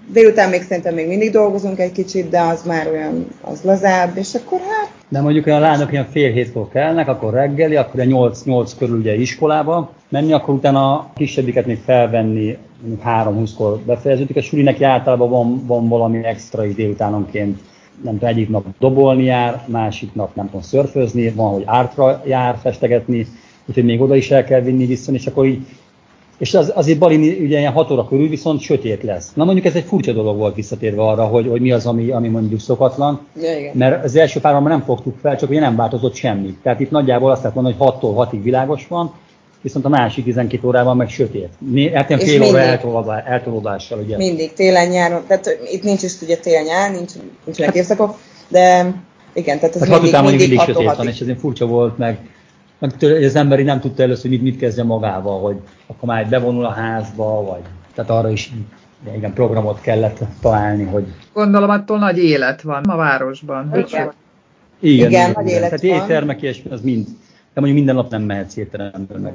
délután 0.07 0.49
még 0.49 0.63
szerintem 0.63 0.93
még 0.93 1.07
mindig 1.07 1.31
dolgozunk 1.31 1.79
egy 1.79 1.91
kicsit, 1.91 2.29
de 2.29 2.41
az 2.41 2.61
már 2.63 2.87
olyan, 2.87 3.27
az 3.41 3.61
lazább, 3.61 4.17
és 4.17 4.35
akkor 4.35 4.59
hát... 4.59 4.96
De 5.10 5.22
mondjuk 5.22 5.48
a 5.48 5.60
lányok 5.60 5.91
ilyen 5.91 6.06
fél 6.06 6.32
hétkor 6.32 6.70
kelnek, 6.70 7.08
akkor 7.08 7.34
reggeli, 7.34 7.76
akkor 7.76 8.02
8-8 8.04 8.72
körül 8.78 8.98
ugye 8.98 9.15
iskolába 9.15 9.91
menni, 10.10 10.34
akkor 10.34 10.54
utána 10.54 10.91
a 10.91 11.12
kisebbiket 11.15 11.65
még 11.65 11.80
felvenni, 11.86 12.58
3-20-kor 13.06 13.80
befejeződik. 13.86 14.36
A 14.36 14.41
sulinek 14.41 14.82
általában 14.82 15.30
van, 15.30 15.65
van 15.65 15.88
valami 15.88 16.24
extra 16.24 16.65
délutánonként 16.65 17.60
nem 18.04 18.13
tudom, 18.13 18.30
egyik 18.30 18.50
nap 18.50 18.65
dobolni 18.80 19.24
jár, 19.24 19.63
másik 19.67 20.13
nap 20.13 20.36
nem 20.36 20.46
tudom 20.46 20.62
szörfözni, 20.62 21.30
van, 21.30 21.54
hogy 21.54 21.63
ártra 21.65 22.22
jár 22.26 22.58
festegetni, 22.62 23.28
úgyhogy 23.65 23.86
még 23.86 24.02
oda 24.02 24.15
is 24.15 24.32
el 24.32 24.43
kell 24.43 24.62
vinni 24.62 24.86
vissza, 24.86 25.12
és 25.12 25.28
akkor 25.28 25.46
így 25.46 25.65
és 26.38 26.54
az, 26.54 26.71
azért 26.76 27.00
Balini 27.00 27.30
ugye 27.30 27.60
ilyen 27.60 27.71
6 27.71 27.91
óra 27.91 28.08
körül 28.08 28.30
viszont 28.30 28.62
sötét 28.62 29.04
lesz. 29.04 29.32
Na 29.34 29.43
mondjuk 29.43 29.65
ez 29.65 29.76
egy 29.76 29.84
furcsa 29.84 30.12
dolog 30.12 30.38
volt 30.38 30.56
visszatérve 30.56 31.02
arra, 31.02 31.26
hogy, 31.26 31.47
hogy 31.47 31.62
mi 31.62 31.71
az, 31.71 31.86
ami, 31.86 32.10
ami 32.10 32.28
mondjuk 32.28 32.60
szokatlan. 32.60 33.28
Ja, 33.41 33.58
igen. 33.58 33.78
Mert 33.78 34.04
az 34.04 34.15
első 34.15 34.39
párban 34.39 34.63
nem 34.63 34.84
fogtuk 34.84 35.15
fel, 35.21 35.38
csak 35.38 35.50
ugye 35.50 35.60
nem 35.60 35.76
változott 35.76 36.15
semmi. 36.15 36.58
Tehát 36.63 36.80
itt 36.80 36.91
nagyjából 36.91 37.32
azt 37.32 37.41
lehet 37.41 37.56
mondani, 37.56 37.76
hogy 37.78 37.93
6-tól 38.02 38.28
6-ig 38.32 38.39
világos 38.43 38.88
van, 38.88 39.13
viszont 39.62 39.86
a 39.86 39.89
másik 39.89 40.23
12 40.23 40.67
órában 40.67 40.97
meg 40.97 41.10
sötét. 41.10 41.50
Hát 41.93 42.10
ilyen 42.10 42.21
fél 42.21 42.43
óra 42.86 43.21
eltolódással, 43.21 44.00
ugye. 44.00 44.17
Mindig, 44.17 44.54
télen, 44.54 44.88
nyáron, 44.88 45.21
tehát 45.28 45.58
itt 45.71 45.84
nincs 45.84 46.04
is 46.04 46.21
ugye 46.21 46.38
tél-nyár, 46.38 46.91
nincs, 46.91 47.12
nincsenek 47.45 47.76
évszakok, 47.76 48.17
de 48.47 48.93
igen, 49.34 49.60
tehát 49.60 49.76
ez 49.76 49.88
hát 49.88 50.02
mindig, 50.02 50.21
mindig, 50.21 50.39
mindig 50.39 50.60
sötét 50.60 50.95
van, 50.95 51.08
és 51.08 51.19
ez 51.19 51.39
furcsa 51.39 51.65
volt, 51.65 51.97
meg 51.97 52.19
meg 52.79 52.91
az 53.23 53.35
emberi 53.35 53.63
nem 53.63 53.79
tudta 53.79 54.03
először, 54.03 54.31
mit, 54.31 54.41
mit 54.41 54.57
kezdje 54.57 54.83
magával, 54.83 55.41
hogy 55.41 55.55
akkor 55.87 56.09
már 56.09 56.29
bevonul 56.29 56.65
a 56.65 56.71
házba, 56.71 57.43
vagy 57.43 57.61
tehát 57.93 58.11
arra 58.11 58.29
is 58.29 58.51
igen, 59.15 59.33
programot 59.33 59.81
kellett 59.81 60.19
találni, 60.41 60.83
hogy... 60.83 61.05
Gondolom, 61.33 61.69
attól 61.69 61.97
nagy 61.99 62.17
élet 62.17 62.61
van 62.61 62.83
a 62.83 62.95
városban. 62.95 63.71
Igen. 63.75 64.11
Igen, 64.79 65.09
igen, 65.09 65.09
igen 65.09 65.31
nagy 65.33 65.47
élet 65.47 65.61
Tehát 65.61 65.81
van. 65.81 66.03
éttermek 66.03 66.41
és 66.41 66.61
az 66.69 66.81
mind. 66.81 67.05
De 67.53 67.63
mondjuk 67.63 67.75
minden 67.75 67.95
nap 67.95 68.11
nem 68.11 68.21
mehetsz 68.21 68.57
étterembe, 68.57 69.17
meg, 69.17 69.33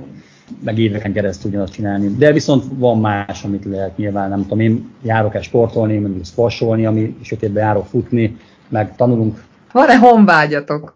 meg 0.64 0.78
éveken 0.78 1.12
keresztül 1.12 1.50
ugyanazt 1.50 1.72
csinálni. 1.72 2.08
De 2.08 2.32
viszont 2.32 2.64
van 2.74 3.00
más, 3.00 3.44
amit 3.44 3.64
lehet 3.64 3.96
nyilván, 3.96 4.28
nem 4.28 4.42
tudom, 4.42 4.60
én 4.60 4.90
járok 5.02 5.34
el 5.34 5.42
sportolni, 5.42 5.98
mondjuk 5.98 6.24
sportolni, 6.24 6.86
ami 6.86 7.16
sötétben 7.22 7.62
járok 7.62 7.86
futni, 7.86 8.36
meg 8.68 8.96
tanulunk. 8.96 9.44
Van-e 9.72 9.98
honvágyatok? 9.98 10.92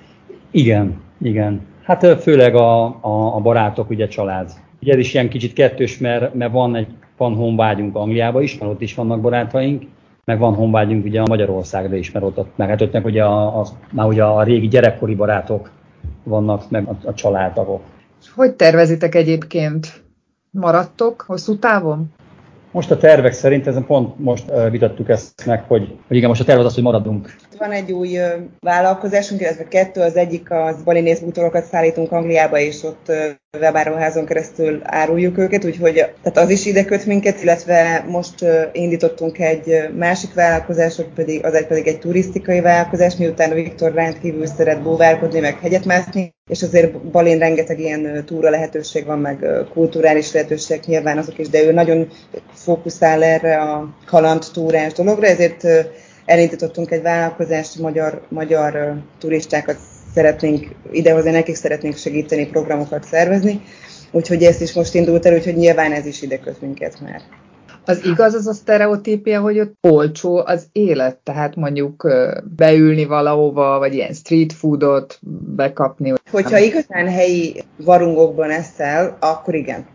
Igen, 0.50 1.00
igen. 1.22 1.60
Hát 1.86 2.22
főleg 2.22 2.54
a, 2.54 2.84
a, 2.84 3.34
a 3.34 3.40
barátok, 3.40 3.90
ugye 3.90 4.08
család. 4.08 4.50
Ugye 4.82 4.92
ez 4.92 4.98
is 4.98 5.14
ilyen 5.14 5.28
kicsit 5.28 5.52
kettős, 5.52 5.98
mert, 5.98 6.34
mert 6.34 6.52
van 6.52 6.76
egy 6.76 6.86
van 7.16 7.34
honvágyunk 7.34 7.96
Angliába 7.96 8.42
is, 8.42 8.58
mert 8.58 8.72
ott 8.72 8.80
is 8.80 8.94
vannak 8.94 9.20
barátaink, 9.20 9.82
meg 10.24 10.38
van 10.38 10.54
honvágyunk 10.54 11.04
ugye 11.04 11.20
a 11.20 11.28
Magyarországra 11.28 11.96
is, 11.96 12.12
mert 12.12 12.24
ott, 12.24 12.56
meg 12.56 12.68
hát 12.68 12.80
ott 12.80 13.04
ugye 13.04 13.24
a, 13.24 13.60
a, 13.60 13.66
már 13.92 14.06
ugye 14.06 14.24
a 14.24 14.42
régi 14.42 14.68
gyerekkori 14.68 15.14
barátok 15.14 15.70
vannak, 16.22 16.70
meg 16.70 16.88
a, 16.88 17.08
a 17.08 17.14
családtagok. 17.14 17.82
Hogy 18.34 18.52
tervezitek 18.52 19.14
egyébként? 19.14 20.02
Maradtok 20.50 21.24
hosszú 21.26 21.58
távon? 21.58 22.12
Most 22.70 22.90
a 22.90 22.96
tervek 22.96 23.32
szerint, 23.32 23.66
ezen 23.66 23.86
pont 23.86 24.18
most 24.18 24.52
vitattuk 24.70 25.08
ezt 25.08 25.46
meg, 25.46 25.64
hogy, 25.68 25.96
hogy 26.06 26.16
igen, 26.16 26.28
most 26.28 26.40
a 26.40 26.44
terv 26.44 26.64
az, 26.64 26.74
hogy 26.74 26.82
maradunk. 26.82 27.36
Van 27.58 27.72
egy 27.72 27.92
új 27.92 28.18
vállalkozásunk, 28.60 29.40
illetve 29.40 29.68
kettő, 29.68 30.00
az 30.00 30.16
egyik 30.16 30.50
az 30.50 30.82
balinész 30.82 31.18
bútorokat 31.18 31.64
szállítunk 31.64 32.12
Angliába, 32.12 32.58
és 32.58 32.82
ott 32.82 33.06
uh, 33.08 33.16
webáruházon 33.60 34.26
keresztül 34.26 34.80
áruljuk 34.82 35.38
őket, 35.38 35.64
úgyhogy 35.64 35.94
tehát 35.94 36.36
az 36.36 36.50
is 36.50 36.66
ide 36.66 36.84
köt 36.84 37.06
minket, 37.06 37.42
illetve 37.42 38.04
most 38.08 38.44
indítottunk 38.72 39.38
egy 39.38 39.88
másik 39.96 40.34
vállalkozás, 40.34 41.00
pedig, 41.14 41.44
az 41.44 41.54
egy 41.54 41.66
pedig 41.66 41.86
egy 41.86 41.98
turisztikai 41.98 42.60
vállalkozás, 42.60 43.16
miután 43.16 43.54
Viktor 43.54 43.92
rendkívül 43.92 44.46
szeret 44.46 44.82
búvárkodni, 44.82 45.40
meg 45.40 45.58
hegyet 45.60 45.84
mászni, 45.84 46.34
és 46.50 46.62
azért 46.62 46.98
Balin 46.98 47.38
rengeteg 47.38 47.80
ilyen 47.80 48.24
túra 48.26 48.50
lehetőség 48.50 49.06
van, 49.06 49.18
meg 49.18 49.46
kulturális 49.72 50.32
lehetőség 50.32 50.80
nyilván 50.86 51.18
azok 51.18 51.38
is, 51.38 51.48
de 51.48 51.62
ő 51.62 51.72
nagyon 51.72 52.08
fókuszál 52.52 53.22
erre 53.22 53.60
a 53.60 53.96
kaland 54.06 54.44
túrás 54.52 54.92
dologra, 54.92 55.26
ezért 55.26 55.66
elindítottunk 56.26 56.90
egy 56.90 57.02
vállalkozást, 57.02 57.78
magyar, 57.78 58.22
magyar 58.28 58.94
turistákat 59.18 59.76
szeretnénk 60.14 60.68
idehozni, 60.90 61.30
nekik 61.30 61.54
szeretnénk 61.54 61.96
segíteni, 61.96 62.46
programokat 62.46 63.04
szervezni, 63.04 63.60
úgyhogy 64.10 64.42
ezt 64.42 64.60
is 64.60 64.72
most 64.72 64.94
indult 64.94 65.26
el, 65.26 65.34
úgyhogy 65.34 65.56
nyilván 65.56 65.92
ez 65.92 66.06
is 66.06 66.22
ide 66.22 66.38
köt 66.38 66.60
minket 66.60 67.00
már. 67.00 67.20
Az 67.88 68.04
igaz 68.04 68.34
az 68.34 68.46
a 68.46 68.52
sztereotípia, 68.52 69.40
hogy 69.40 69.60
ott 69.60 69.74
olcsó 69.80 70.42
az 70.46 70.66
élet, 70.72 71.16
tehát 71.16 71.56
mondjuk 71.56 72.08
beülni 72.56 73.04
valahova, 73.04 73.78
vagy 73.78 73.94
ilyen 73.94 74.12
street 74.12 74.52
foodot 74.52 75.18
bekapni. 75.56 76.12
Hogyha 76.30 76.58
igazán 76.58 77.08
helyi 77.08 77.62
varungokban 77.76 78.50
eszel, 78.50 79.16
akkor 79.20 79.54
igen. 79.54 79.86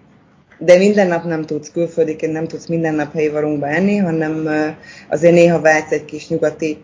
De 0.63 0.78
minden 0.78 1.08
nap 1.08 1.24
nem 1.24 1.45
tudsz 1.45 1.71
külföldiként, 1.71 2.34
nem 2.34 2.47
tudsz 2.47 2.67
minden 2.67 2.93
nap 2.93 3.13
helyi 3.13 3.30
varunkba 3.30 3.67
enni, 3.67 3.97
hanem 3.97 4.50
azért 5.10 5.34
néha 5.34 5.62
vágysz 5.62 5.91
egy 5.91 6.06
kis 6.06 6.28
nyugati 6.28 6.78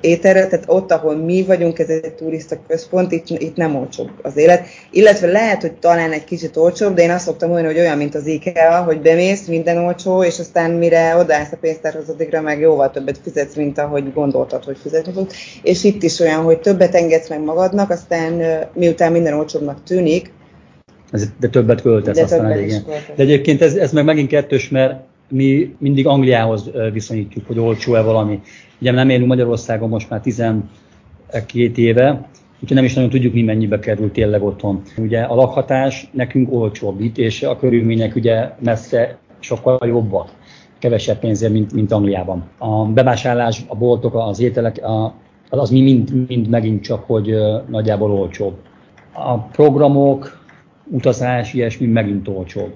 ételre, 0.00 0.46
tehát 0.46 0.64
ott, 0.68 0.92
ahol 0.92 1.16
mi 1.16 1.42
vagyunk, 1.42 1.78
ez 1.78 1.88
egy 1.88 2.14
turista 2.14 2.56
központ, 2.68 3.12
itt, 3.12 3.28
itt 3.28 3.56
nem 3.56 3.76
olcsóbb 3.76 4.10
az 4.22 4.36
élet. 4.36 4.66
Illetve 4.90 5.26
lehet, 5.26 5.60
hogy 5.60 5.72
talán 5.72 6.12
egy 6.12 6.24
kicsit 6.24 6.56
olcsóbb, 6.56 6.94
de 6.94 7.02
én 7.02 7.10
azt 7.10 7.24
szoktam 7.24 7.48
mondani, 7.48 7.72
hogy 7.72 7.82
olyan, 7.82 7.96
mint 7.96 8.14
az 8.14 8.26
IKEA, 8.26 8.82
hogy 8.82 9.00
bemész, 9.00 9.46
minden 9.46 9.78
olcsó, 9.78 10.22
és 10.22 10.38
aztán 10.38 10.70
mire 10.70 11.16
odaállsz 11.16 11.52
a 11.52 11.56
pénztárhoz, 11.60 12.08
addigra 12.08 12.40
meg 12.40 12.60
jóval 12.60 12.90
többet 12.90 13.18
fizetsz, 13.22 13.54
mint 13.54 13.78
ahogy 13.78 14.12
gondoltad, 14.12 14.64
hogy 14.64 14.78
fizetni 14.82 15.12
fog. 15.12 15.26
És 15.62 15.84
itt 15.84 16.02
is 16.02 16.20
olyan, 16.20 16.42
hogy 16.42 16.60
többet 16.60 16.94
engedsz 16.94 17.28
meg 17.28 17.40
magadnak, 17.40 17.90
aztán 17.90 18.42
miután 18.74 19.12
minden 19.12 19.34
olcsóbbnak 19.34 19.82
tűnik, 19.84 20.32
de 21.40 21.48
többet 21.48 21.80
költesz 21.80 22.16
de 22.16 22.22
aztán 22.22 22.50
elég. 22.50 22.72
De 23.16 23.22
egyébként 23.22 23.62
ez, 23.62 23.74
ez 23.74 23.92
meg 23.92 24.04
megint 24.04 24.28
kettős, 24.28 24.68
mert 24.68 25.00
mi 25.28 25.74
mindig 25.78 26.06
Angliához 26.06 26.70
viszonyítjuk, 26.92 27.46
hogy 27.46 27.58
olcsó-e 27.58 28.00
valami. 28.00 28.40
Ugye 28.80 28.90
nem 28.90 29.08
élünk 29.08 29.28
Magyarországon 29.28 29.88
most 29.88 30.10
már 30.10 30.20
12 30.20 30.62
éve, 31.74 32.28
úgyhogy 32.60 32.76
nem 32.76 32.84
is 32.84 32.94
nagyon 32.94 33.10
tudjuk, 33.10 33.32
mi 33.32 33.42
mennyibe 33.42 33.78
kerül 33.78 34.10
tényleg 34.10 34.42
otthon. 34.42 34.82
Ugye 34.96 35.20
a 35.20 35.34
lakhatás 35.34 36.08
nekünk 36.12 36.52
olcsóbb 36.52 37.00
itt, 37.00 37.18
és 37.18 37.42
a 37.42 37.56
körülmények 37.56 38.14
ugye 38.14 38.50
messze 38.58 39.18
sokkal 39.38 39.78
jobbak, 39.86 40.30
kevesebb 40.78 41.18
pénzért, 41.18 41.52
mint, 41.52 41.72
mint 41.72 41.92
Angliában. 41.92 42.48
A 42.58 42.84
bevásárlás, 42.84 43.64
a 43.66 43.76
boltok, 43.76 44.14
az 44.14 44.40
ételek, 44.40 44.84
a, 44.84 45.14
az 45.48 45.70
mi 45.70 45.80
mind, 45.80 46.26
mind 46.28 46.48
megint 46.48 46.82
csak, 46.82 47.04
hogy 47.06 47.34
nagyjából 47.68 48.10
olcsóbb. 48.10 48.54
A 49.12 49.38
programok, 49.38 50.37
utazás, 50.90 51.54
ilyesmi 51.54 51.86
megint 51.86 52.28
olcsóbb. 52.28 52.74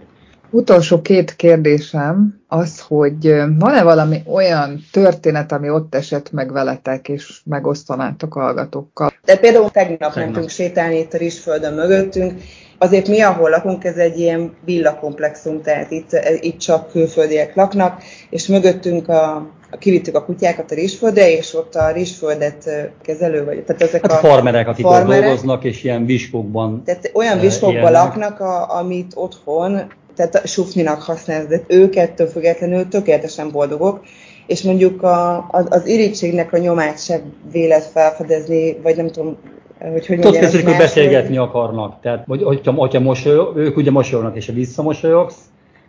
Utolsó 0.50 1.02
két 1.02 1.36
kérdésem 1.36 2.40
az, 2.48 2.80
hogy 2.80 3.26
van-e 3.58 3.82
valami 3.82 4.22
olyan 4.26 4.80
történet, 4.92 5.52
ami 5.52 5.70
ott 5.70 5.94
esett 5.94 6.32
meg 6.32 6.52
veletek, 6.52 7.08
és 7.08 7.40
megosztanátok 7.44 8.32
hallgatókkal? 8.32 9.12
De 9.24 9.36
például 9.36 9.70
tegnap, 9.70 9.98
tegnap. 9.98 10.16
mentünk 10.16 10.48
sétálni 10.48 10.98
itt 10.98 11.12
a 11.12 11.18
Rizsföldön 11.18 11.74
mögöttünk, 11.74 12.32
azért 12.78 13.08
mi, 13.08 13.20
ahol 13.20 13.50
lakunk, 13.50 13.84
ez 13.84 13.96
egy 13.96 14.18
ilyen 14.18 14.52
villakomplexum, 14.64 15.62
tehát 15.62 15.90
itt, 15.90 16.10
itt 16.40 16.58
csak 16.58 16.90
külföldiek 16.90 17.54
laknak, 17.54 18.02
és 18.30 18.46
mögöttünk 18.46 19.08
a, 19.08 19.50
kivittük 19.78 20.16
a 20.16 20.24
kutyákat 20.24 20.70
a 20.70 20.74
rizsföldre, 20.74 21.36
és 21.36 21.54
ott 21.54 21.74
a 21.74 21.90
rizsföldet 21.90 22.70
kezelő 23.02 23.44
vagy. 23.44 23.62
Tehát 23.64 23.82
ezek 23.82 24.10
hát 24.10 24.12
a 24.12 24.26
farmerek, 24.26 24.68
akik 24.68 24.84
farmerek, 24.84 25.18
ott 25.18 25.24
dolgoznak, 25.24 25.64
és 25.64 25.84
ilyen 25.84 26.06
viskókban 26.06 26.82
Tehát 26.84 27.10
olyan 27.14 27.40
viskókban 27.40 27.92
laknak, 27.92 28.40
a, 28.40 28.76
amit 28.78 29.12
otthon 29.14 29.80
tehát 30.16 30.46
sufninak 30.46 31.02
használják, 31.02 31.48
de 31.48 31.60
ők 31.66 31.96
ettől 31.96 32.26
függetlenül 32.26 32.88
tökéletesen 32.88 33.50
boldogok, 33.50 34.00
és 34.46 34.62
mondjuk 34.62 35.02
a, 35.02 35.46
az, 35.50 35.66
az 35.70 35.86
irítségnek 35.86 36.52
a 36.52 36.58
nyomát 36.58 37.04
se 37.04 37.20
vélet 37.52 37.84
felfedezni, 37.84 38.76
vagy 38.82 38.96
nem 38.96 39.10
tudom, 39.10 39.36
hogy 39.78 40.06
hogy 40.06 40.20
Tudod, 40.20 40.40
kezdődik, 40.40 40.66
hogy 40.66 40.76
beszélgetni 40.76 41.36
akarnak. 41.36 42.00
Tehát, 42.00 42.24
hogy, 42.26 42.42
hogyha, 42.42 42.72
hogyha 42.72 43.00
mosolyog, 43.00 43.56
ők 43.56 43.76
ugye 43.76 43.90
mosolyognak, 43.90 44.36
és 44.36 44.46
ha 44.46 44.52
visszamosolyogsz, 44.52 45.38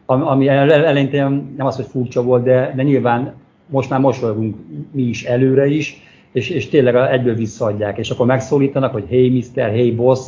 ami 0.06 0.48
eleinte 0.48 1.18
nem 1.58 1.66
az, 1.66 1.76
hogy 1.76 1.86
furcsa 1.92 2.24
volt, 2.24 2.44
de, 2.44 2.74
de 2.76 2.84
nyilván 2.84 3.36
most 3.66 3.90
már 3.90 4.00
mosolyogunk 4.00 4.56
mi 4.92 5.02
is 5.02 5.24
előre 5.24 5.66
is, 5.68 6.02
és, 6.32 6.50
és 6.50 6.70
tényleg 6.70 6.96
egyből 6.96 7.36
visszaadják, 7.36 7.98
és 7.98 8.10
akkor 8.10 8.26
megszólítanak, 8.26 8.92
hogy 8.92 9.06
hey 9.10 9.30
mister, 9.30 9.70
hey 9.70 9.92
boss, 9.92 10.20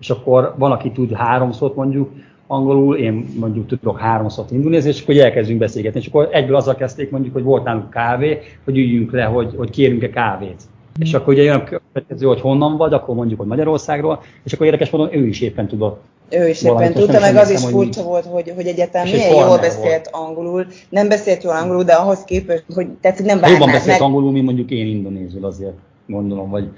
és 0.00 0.10
akkor 0.10 0.54
van, 0.58 0.72
aki 0.72 0.90
tud 0.90 1.12
háromszor 1.12 1.72
mondjuk, 1.74 2.10
angolul, 2.46 2.96
én 2.96 3.26
mondjuk 3.38 3.66
tudok 3.66 3.98
háromszor 3.98 4.44
indulni, 4.50 4.76
és 4.76 5.02
akkor 5.02 5.16
elkezdünk 5.16 5.58
beszélgetni. 5.58 6.00
És 6.00 6.06
akkor 6.06 6.28
egyből 6.32 6.56
azzal 6.56 6.74
kezdték 6.74 7.10
mondjuk, 7.10 7.32
hogy 7.32 7.42
volt 7.42 7.64
nálunk 7.64 7.90
kávé, 7.90 8.38
hogy 8.64 8.76
üljünk 8.76 9.12
le, 9.12 9.24
hogy, 9.24 9.54
hogy 9.56 9.70
kérünk-e 9.70 10.10
kávét. 10.10 10.62
Mm. 10.98 11.02
És 11.02 11.14
akkor 11.14 11.32
ugye 11.32 11.42
jön 11.42 11.56
a 11.56 11.64
következő, 11.64 12.26
hogy 12.26 12.40
honnan 12.40 12.76
vagy, 12.76 12.92
akkor 12.92 13.14
mondjuk, 13.14 13.38
hogy 13.38 13.48
Magyarországról, 13.48 14.22
és 14.42 14.52
akkor 14.52 14.66
érdekes 14.66 14.90
módon 14.90 15.16
ő 15.16 15.26
is 15.26 15.40
éppen 15.40 15.66
tudott 15.66 16.02
Ő 16.32 16.48
is 16.48 16.62
éppen 16.62 16.92
tudta, 16.92 17.20
meg 17.20 17.36
az 17.36 17.50
is 17.50 17.64
furcsa 17.64 18.02
volt, 18.02 18.24
hogy, 18.24 18.52
hogy 18.56 18.66
egyetem 18.66 19.02
milyen 19.02 19.34
jól 19.34 19.58
beszélt 19.58 20.10
volt. 20.10 20.28
angolul. 20.28 20.66
Nem 20.88 21.08
beszélt 21.08 21.42
jól 21.42 21.54
angolul, 21.54 21.84
de 21.84 21.92
ahhoz 21.92 22.24
képest, 22.24 22.64
hogy 22.74 22.86
tehát 23.00 23.18
nem 23.18 23.40
várnád 23.40 23.50
Jobban 23.50 23.72
beszélt 23.72 23.98
meg. 23.98 24.08
angolul, 24.08 24.32
mint 24.32 24.44
mondjuk 24.44 24.70
én 24.70 24.86
indonézül 24.86 25.44
azért, 25.44 25.76
gondolom, 26.06 26.50
vagy 26.50 26.68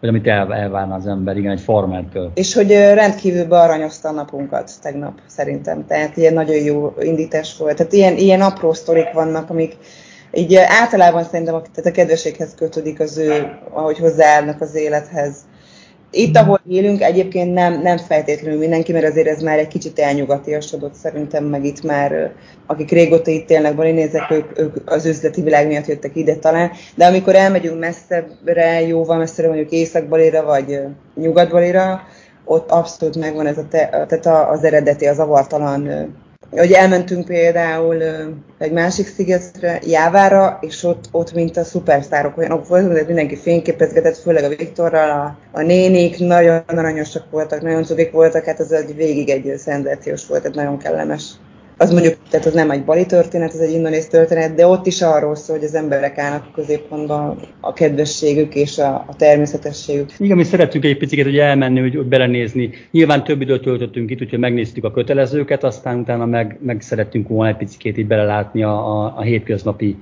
vagy 0.00 0.08
amit 0.08 0.26
el, 0.26 0.54
elvárna 0.54 0.94
az 0.94 1.06
ember, 1.06 1.36
igen, 1.36 1.50
egy 1.50 1.60
farmertől. 1.60 2.30
És 2.34 2.54
hogy 2.54 2.70
rendkívül 2.70 3.44
bearanyozta 3.44 4.08
a 4.08 4.12
napunkat 4.12 4.70
tegnap, 4.82 5.12
szerintem. 5.26 5.86
Tehát 5.86 6.16
ilyen 6.16 6.32
nagyon 6.32 6.62
jó 6.62 6.94
indítás 7.00 7.56
volt. 7.56 7.76
Tehát 7.76 7.92
ilyen, 7.92 8.16
ilyen 8.16 8.40
apró 8.40 8.72
sztorik 8.72 9.12
vannak, 9.12 9.50
amik 9.50 9.76
így 10.32 10.54
általában 10.54 11.24
szerintem 11.24 11.54
tehát 11.54 11.90
a 11.90 11.90
kedveséghez 11.90 12.54
kötődik 12.54 13.00
az 13.00 13.18
ő, 13.18 13.58
ahogy 13.70 13.98
hozzáállnak 13.98 14.60
az 14.60 14.74
élethez. 14.74 15.36
Itt, 16.10 16.36
ahol 16.36 16.60
élünk, 16.68 17.02
egyébként 17.02 17.54
nem, 17.54 17.82
nem 17.82 17.96
feltétlenül 17.96 18.58
mindenki, 18.58 18.92
mert 18.92 19.04
azért 19.04 19.26
ez 19.26 19.42
már 19.42 19.58
egy 19.58 19.68
kicsit 19.68 19.98
elnyugatiasodott 19.98 20.94
szerintem, 20.94 21.44
meg 21.44 21.64
itt 21.64 21.82
már, 21.82 22.32
akik 22.66 22.90
régóta 22.90 23.30
itt 23.30 23.50
élnek, 23.50 23.76
nézek, 23.76 24.30
ők, 24.30 24.58
ők 24.58 24.90
az 24.90 25.06
üzleti 25.06 25.42
világ 25.42 25.66
miatt 25.66 25.86
jöttek 25.86 26.16
ide 26.16 26.36
talán, 26.36 26.70
de 26.94 27.06
amikor 27.06 27.34
elmegyünk 27.34 27.78
messzebbre, 27.78 28.80
jóval 28.86 29.18
messzebbre 29.18 29.48
mondjuk 29.48 29.70
Észak-Balira, 29.70 30.44
vagy 30.44 30.80
Nyugat-Balira, 31.14 32.00
ott 32.44 32.70
abszolút 32.70 33.16
megvan 33.16 33.46
ez 33.46 33.58
a 33.58 33.68
te, 33.68 33.88
tehát 34.08 34.50
az 34.50 34.64
eredeti, 34.64 35.06
az 35.06 35.18
avartalan 35.18 35.88
hogy 36.50 36.72
elmentünk 36.72 37.24
például 37.24 38.02
egy 38.58 38.72
másik 38.72 39.06
szigetre, 39.06 39.80
Jávára, 39.86 40.58
és 40.60 40.84
ott, 40.84 41.04
ott 41.10 41.32
mint 41.32 41.56
a 41.56 41.64
szupersztárok 41.64 42.36
olyanok 42.38 42.68
voltak, 42.68 42.92
hogy 42.92 43.06
mindenki 43.06 43.36
fényképezgetett, 43.36 44.16
főleg 44.16 44.44
a 44.44 44.48
Viktorral, 44.48 45.10
a, 45.10 45.38
a 45.58 45.62
nénik 45.62 46.18
nagyon 46.18 46.62
aranyosak 46.66 47.30
voltak, 47.30 47.62
nagyon 47.62 47.84
cukik 47.84 48.12
voltak, 48.12 48.44
hát 48.44 48.60
ez 48.60 48.70
egy 48.70 48.96
végig 48.96 49.28
egy 49.28 49.58
szenzációs 49.58 50.26
volt, 50.26 50.44
egy 50.44 50.54
nagyon 50.54 50.78
kellemes 50.78 51.30
az 51.80 51.90
mondjuk, 51.92 52.14
tehát 52.30 52.46
az 52.46 52.52
nem 52.52 52.70
egy 52.70 52.84
bali 52.84 53.06
történet, 53.06 53.54
ez 53.54 53.60
egy 53.60 53.72
indonész 53.72 54.08
történet, 54.08 54.54
de 54.54 54.66
ott 54.66 54.86
is 54.86 55.02
arról 55.02 55.34
szól, 55.34 55.56
hogy 55.56 55.64
az 55.64 55.74
emberek 55.74 56.18
állnak 56.18 56.44
a 56.46 56.54
középpontban 56.54 57.38
a 57.60 57.72
kedvességük 57.72 58.54
és 58.54 58.78
a, 58.78 59.04
a 59.08 59.16
természetességük. 59.16 60.10
Igen, 60.18 60.36
mi 60.36 60.42
szerettünk 60.42 60.84
egy 60.84 60.96
picit 60.96 61.22
hogy 61.22 61.38
elmenni, 61.38 61.80
hogy, 61.80 61.94
hogy 61.94 62.06
belenézni. 62.06 62.70
Nyilván 62.90 63.24
több 63.24 63.40
időt 63.40 63.62
töltöttünk 63.62 64.10
itt, 64.10 64.20
úgyhogy 64.20 64.38
megnéztük 64.38 64.84
a 64.84 64.90
kötelezőket, 64.90 65.64
aztán 65.64 65.98
utána 65.98 66.26
meg, 66.26 66.58
meg 66.62 66.80
szerettünk 66.80 67.28
volna 67.28 67.50
egy 67.50 67.56
picit 67.56 67.98
így 67.98 68.06
belelátni 68.06 68.62
a, 68.62 69.02
a, 69.02 69.14
a 69.16 69.22
hétköznapi 69.22 69.96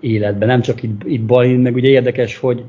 életbe. 0.00 0.46
Nem 0.46 0.60
csak 0.60 0.82
itt, 0.82 1.00
itt 1.04 1.22
Balin, 1.22 1.60
meg 1.60 1.74
ugye 1.74 1.88
érdekes, 1.88 2.36
hogy 2.36 2.64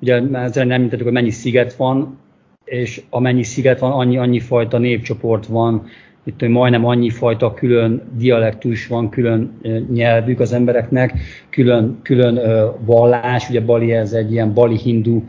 ugye 0.00 0.20
már 0.20 0.50
nem 0.54 0.70
említettük, 0.70 1.04
hogy 1.04 1.12
mennyi 1.12 1.30
sziget 1.30 1.74
van, 1.74 2.18
és 2.64 3.02
amennyi 3.10 3.42
sziget 3.42 3.78
van, 3.78 3.92
annyi, 3.92 4.18
annyi 4.18 4.40
fajta 4.40 4.78
népcsoport 4.78 5.46
van, 5.46 5.86
itt 6.26 6.48
majdnem 6.48 6.86
annyi 6.86 7.10
fajta 7.10 7.54
külön 7.54 8.02
dialektus 8.16 8.86
van, 8.86 9.08
külön 9.08 9.60
nyelvük 9.92 10.40
az 10.40 10.52
embereknek, 10.52 11.18
külön, 11.50 11.98
külön 12.02 12.40
vallás, 12.84 13.48
ugye 13.48 13.60
Bali 13.60 13.92
ez 13.92 14.12
egy 14.12 14.32
ilyen 14.32 14.54
bali 14.54 14.76
hindu 14.76 15.22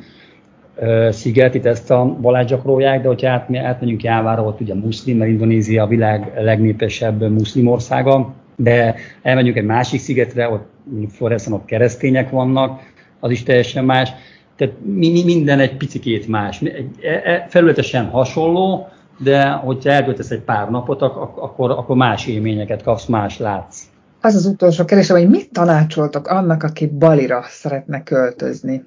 sziget, 1.09 1.55
itt 1.55 1.65
ezt 1.65 1.91
a 1.91 2.17
vallást 2.21 2.47
gyakorolják, 2.47 3.01
de 3.01 3.07
hogyha 3.07 3.29
át, 3.29 3.55
átmegyünk 3.55 4.03
Jávára, 4.03 4.43
ott 4.43 4.61
ugye 4.61 4.73
muszlim, 4.73 5.17
mert 5.17 5.31
Indonézia 5.31 5.83
a 5.83 5.87
világ 5.87 6.31
legnépesebb 6.39 7.31
muszlim 7.31 7.67
országa, 7.67 8.33
de 8.55 8.95
elmegyünk 9.21 9.57
egy 9.57 9.65
másik 9.65 9.99
szigetre, 9.99 10.49
ott 10.49 10.65
Floreszen 11.09 11.53
ott 11.53 11.65
keresztények 11.65 12.29
vannak, 12.29 12.81
az 13.19 13.31
is 13.31 13.43
teljesen 13.43 13.85
más. 13.85 14.09
Tehát 14.55 14.73
mi, 14.83 15.11
mi, 15.11 15.23
minden 15.23 15.59
egy 15.59 15.77
picikét 15.77 16.27
más. 16.27 16.61
E, 16.61 17.31
e, 17.31 17.45
felületesen 17.49 18.05
hasonló, 18.05 18.87
de 19.17 19.49
hogyha 19.49 19.91
eltöltesz 19.91 20.31
egy 20.31 20.41
pár 20.41 20.69
napot, 20.69 21.01
akkor, 21.01 21.71
akkor 21.71 21.95
más 21.95 22.27
élményeket 22.27 22.83
kapsz, 22.83 23.05
más 23.05 23.37
látsz. 23.37 23.83
Az 24.21 24.35
az 24.35 24.45
utolsó 24.45 24.85
kérdésem, 24.85 25.17
hogy 25.17 25.29
mit 25.29 25.51
tanácsoltok 25.51 26.27
annak, 26.27 26.63
aki 26.63 26.87
Balira 26.87 27.41
szeretne 27.43 28.03
költözni? 28.03 28.83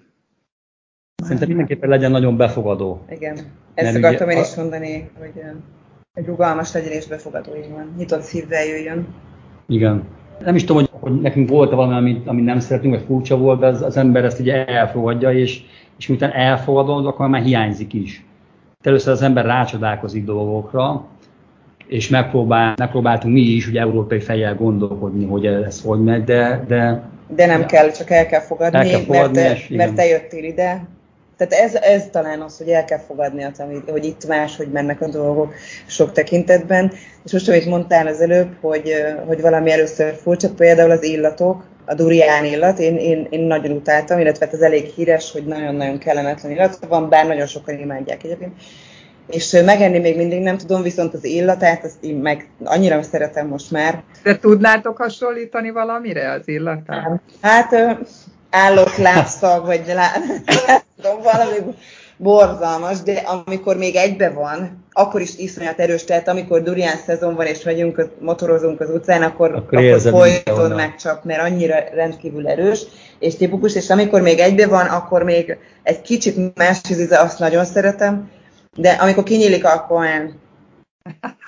Szerintem 1.22 1.48
mindenképpen 1.48 1.88
legyen 1.88 2.10
nagyon 2.10 2.36
befogadó. 2.36 3.04
Igen, 3.10 3.36
ezt 3.74 3.92
Mert 3.92 3.96
akartam 3.96 4.28
ugye, 4.28 4.36
én 4.36 4.42
is 4.42 4.54
mondani, 4.54 5.10
hogy 5.18 5.42
egy 6.14 6.26
rugalmas 6.26 6.72
legyen 6.72 6.92
és 6.92 7.06
befogadó, 7.06 7.56
így 7.56 7.70
van. 7.70 7.94
Nyitott 7.96 8.22
szívvel 8.22 8.64
jöjjön. 8.64 9.06
Igen. 9.66 10.04
Nem 10.44 10.54
is 10.54 10.64
tudom, 10.64 10.76
hogy, 10.76 10.90
hogy 11.00 11.20
nekünk 11.20 11.48
volt-e 11.48 11.74
valami, 11.74 11.94
amit, 11.94 12.26
amit 12.26 12.44
nem 12.44 12.58
szeretünk, 12.58 12.94
vagy 12.94 13.04
furcsa 13.06 13.36
volt, 13.36 13.60
de 13.60 13.66
az, 13.66 13.82
az 13.82 13.96
ember 13.96 14.24
ezt 14.24 14.40
ugye 14.40 14.66
elfogadja, 14.66 15.32
és, 15.32 15.62
és 15.98 16.06
miután 16.06 16.32
elfogadod, 16.32 17.06
akkor 17.06 17.28
már 17.28 17.42
hiányzik 17.42 17.92
is 17.92 18.24
először 18.82 19.12
az 19.12 19.22
ember 19.22 19.44
rácsodálkozik 19.44 20.24
dolgokra, 20.24 21.06
és 21.86 22.08
megpróbál, 22.08 22.74
megpróbáltunk 22.76 23.34
mi 23.34 23.40
is 23.40 23.66
ugye 23.66 23.80
európai 23.80 24.20
fejjel 24.20 24.54
gondolkodni, 24.54 25.26
hogy 25.26 25.46
ez 25.46 25.82
hogy 25.82 26.02
megy, 26.02 26.24
de... 26.24 26.64
De, 26.68 27.02
de 27.28 27.46
nem 27.46 27.60
de, 27.60 27.66
kell, 27.66 27.90
csak 27.90 28.10
el 28.10 28.26
kell 28.26 28.40
fogadni, 28.40 28.78
el 28.78 28.84
kell 28.84 29.00
fogadni 29.00 29.40
mert, 29.40 29.68
te, 29.68 29.76
mert 29.76 29.94
te 29.94 30.06
jöttél 30.06 30.44
ide. 30.44 30.86
Tehát 31.36 31.52
ez, 31.52 31.74
ez 31.74 32.08
talán 32.10 32.40
az, 32.40 32.58
hogy 32.58 32.68
el 32.68 32.84
kell 32.84 32.98
fogadni, 32.98 33.44
az, 33.44 33.62
hogy 33.86 34.04
itt 34.04 34.26
más, 34.26 34.56
hogy 34.56 34.68
mennek 34.72 35.00
a 35.00 35.08
dolgok 35.08 35.54
sok 35.86 36.12
tekintetben. 36.12 36.92
És 37.24 37.32
most, 37.32 37.48
amit 37.48 37.66
mondtál 37.66 38.06
az 38.06 38.20
előbb, 38.20 38.48
hogy, 38.60 38.92
hogy 39.26 39.40
valami 39.40 39.70
először 39.72 40.14
furcsa, 40.14 40.48
például 40.54 40.90
az 40.90 41.02
illatok, 41.02 41.64
a 41.84 41.94
durián 41.94 42.44
illat, 42.44 42.78
én, 42.78 42.96
én, 42.96 43.26
én 43.30 43.40
nagyon 43.40 43.70
utáltam, 43.70 44.18
illetve 44.18 44.44
hát 44.44 44.54
ez 44.54 44.60
elég 44.60 44.84
híres, 44.84 45.32
hogy 45.32 45.46
nagyon-nagyon 45.46 45.98
kellemetlen 45.98 46.52
illat 46.52 46.78
van, 46.88 47.08
bár 47.08 47.26
nagyon 47.26 47.46
sokan 47.46 47.78
imádják 47.78 48.24
egyébként. 48.24 48.52
És 49.26 49.60
megenni 49.64 49.98
még 49.98 50.16
mindig 50.16 50.40
nem 50.40 50.56
tudom, 50.56 50.82
viszont 50.82 51.14
az 51.14 51.24
illatát, 51.24 51.84
azt 51.84 52.04
én 52.04 52.16
meg 52.16 52.48
annyira 52.64 53.02
szeretem 53.02 53.46
most 53.46 53.70
már. 53.70 54.02
De 54.22 54.38
tudnátok 54.38 54.96
hasonlítani 54.96 55.70
valamire 55.70 56.30
az 56.32 56.48
illatát? 56.48 57.20
Hát 57.42 57.74
állott 58.50 58.96
lábszag, 58.96 59.64
vagy 59.66 59.82
lá... 59.94 60.10
tudom, 60.96 61.22
valami 61.22 61.56
borzalmas, 62.22 63.02
de 63.02 63.12
amikor 63.12 63.76
még 63.76 63.96
egybe 63.96 64.30
van, 64.30 64.84
akkor 64.92 65.20
is 65.20 65.36
iszonyat 65.36 65.78
erős, 65.78 66.04
tehát 66.04 66.28
amikor 66.28 66.62
durián 66.62 66.96
szezon 66.96 67.34
van, 67.34 67.46
és 67.46 67.62
megyünk, 67.62 68.08
motorozunk 68.18 68.80
az 68.80 68.90
utcán, 68.90 69.22
akkor, 69.22 69.54
akkor, 69.54 69.78
akkor 69.78 70.00
folyton 70.00 70.70
megcsap, 70.70 71.24
mert 71.24 71.42
annyira 71.42 71.76
rendkívül 71.94 72.48
erős, 72.48 72.82
és 73.18 73.36
tipikus, 73.36 73.74
és 73.74 73.90
amikor 73.90 74.20
még 74.20 74.38
egybe 74.38 74.66
van, 74.66 74.86
akkor 74.86 75.22
még 75.22 75.56
egy 75.82 76.00
kicsit 76.00 76.56
más 76.56 76.80
íze, 76.90 77.18
azt 77.18 77.38
nagyon 77.38 77.64
szeretem, 77.64 78.30
de 78.76 78.90
amikor 78.90 79.22
kinyílik, 79.22 79.64
akkor 79.64 80.06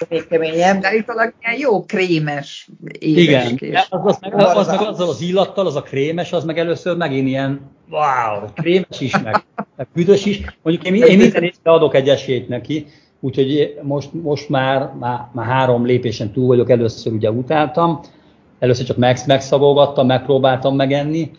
még 0.09 0.27
keményebb. 0.29 0.81
De 0.81 0.95
itt 0.95 1.13
ilyen 1.41 1.59
jó 1.59 1.85
krémes 1.85 2.69
Igen, 2.99 3.59
az, 3.89 4.01
az, 4.05 4.19
meg, 4.21 4.35
az, 4.35 4.67
meg 4.67 4.81
azzal 4.81 5.09
az 5.09 5.21
illattal, 5.21 5.67
az 5.67 5.77
a 5.77 5.83
krémes, 5.83 6.33
az 6.33 6.45
meg 6.45 6.59
először 6.59 6.97
megint 6.97 7.29
ilyen, 7.29 7.71
wow, 7.91 8.53
krémes 8.55 9.01
is, 9.01 9.21
meg, 9.23 9.45
meg 9.83 10.05
büdös 10.05 10.27
is. 10.27 10.41
Mondjuk 10.63 10.87
én, 10.87 10.95
én 10.95 11.17
minden 11.19 11.43
évben 11.43 11.75
adok 11.75 11.95
egy 11.95 12.09
esélyt 12.09 12.49
neki, 12.49 12.87
úgyhogy 13.21 13.79
most, 13.83 14.13
most 14.13 14.49
már, 14.49 14.93
már, 14.99 15.29
már 15.33 15.47
három 15.47 15.87
lépésen 15.87 16.33
túl 16.33 16.47
vagyok, 16.47 16.71
először 16.71 17.13
ugye 17.13 17.31
utáltam, 17.31 18.01
először 18.59 18.87
csak 18.87 18.97
meg, 18.97 19.19
megszagolgattam, 19.27 20.07
megpróbáltam 20.07 20.77
megenni, 20.77 21.31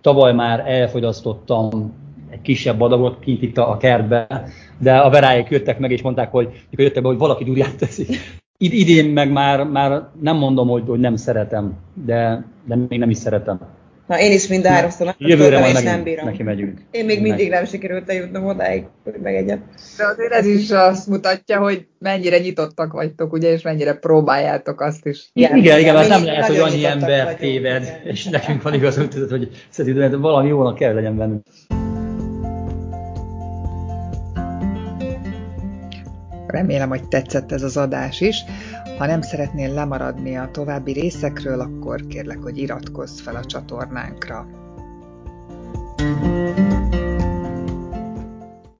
tavaly 0.00 0.32
már 0.32 0.68
elfogyasztottam 0.68 1.92
egy 2.30 2.40
kisebb 2.40 2.80
adagot 2.80 3.18
kint 3.20 3.42
itt 3.42 3.58
a 3.58 3.76
kertbe, 3.76 4.44
de 4.78 4.96
a 4.96 5.10
veráik 5.10 5.48
jöttek 5.48 5.78
meg 5.78 5.90
és 5.90 6.02
mondták, 6.02 6.30
hogy 6.30 6.48
mikor 6.70 6.84
jöttek 6.84 7.02
be, 7.02 7.08
hogy 7.08 7.18
valaki 7.18 7.44
durját 7.44 7.76
teszi. 7.76 8.06
Id- 8.58 8.72
idén 8.72 9.12
meg 9.12 9.32
már, 9.32 9.64
már 9.64 10.08
nem 10.20 10.36
mondom, 10.36 10.68
hogy, 10.68 10.82
hogy 10.86 11.00
nem 11.00 11.16
szeretem, 11.16 11.76
de, 12.04 12.44
de 12.64 12.76
még 12.88 12.98
nem 12.98 13.10
is 13.10 13.16
szeretem. 13.16 13.60
Na 14.10 14.20
én 14.20 14.32
is 14.32 14.46
mind 14.46 14.64
a 14.64 14.68
háromszor 14.68 15.14
Jövőre 15.18 15.58
majd 15.58 15.84
nem 15.84 16.02
bírom. 16.02 16.24
neki 16.24 16.42
megyünk. 16.42 16.78
Én 16.90 17.04
még 17.04 17.20
mindig 17.20 17.48
nem 17.48 17.64
sikerült 17.64 18.10
eljutnom 18.10 18.46
odáig, 18.46 18.84
hogy 19.04 19.14
megegyem. 19.22 19.64
De 19.96 20.06
azért 20.06 20.32
ez 20.32 20.46
is 20.46 20.70
azt 20.70 21.06
mutatja, 21.06 21.58
hogy 21.58 21.86
mennyire 21.98 22.38
nyitottak 22.38 22.92
vagytok, 22.92 23.32
ugye, 23.32 23.52
és 23.52 23.62
mennyire 23.62 23.92
próbáljátok 23.94 24.80
azt 24.80 25.06
is. 25.06 25.30
Igen, 25.32 25.56
igen, 25.56 25.78
igen 25.78 25.94
mert 25.94 26.08
nem 26.08 26.24
lehet, 26.24 26.46
hogy 26.46 26.58
annyi 26.58 26.84
ember 26.84 27.36
téved, 27.36 28.00
és 28.04 28.24
nekünk 28.24 28.62
van 28.62 28.74
igazunk, 28.74 29.12
hogy 29.28 29.48
szerintem 29.68 30.20
valami 30.20 30.48
jónak 30.48 30.74
kell 30.74 30.94
legyen 30.94 31.16
bennünk. 31.16 31.42
Remélem, 36.46 36.88
hogy 36.88 37.08
tetszett 37.08 37.52
ez 37.52 37.62
az 37.62 37.76
adás 37.76 38.20
is. 38.20 38.44
Ha 39.00 39.06
nem 39.06 39.20
szeretnél 39.20 39.72
lemaradni 39.72 40.36
a 40.36 40.50
további 40.50 40.92
részekről, 40.92 41.60
akkor 41.60 42.06
kérlek, 42.06 42.38
hogy 42.42 42.58
iratkozz 42.58 43.20
fel 43.20 43.36
a 43.36 43.44
csatornánkra. 43.44 44.46
thank 45.96 46.72
you 46.72 46.79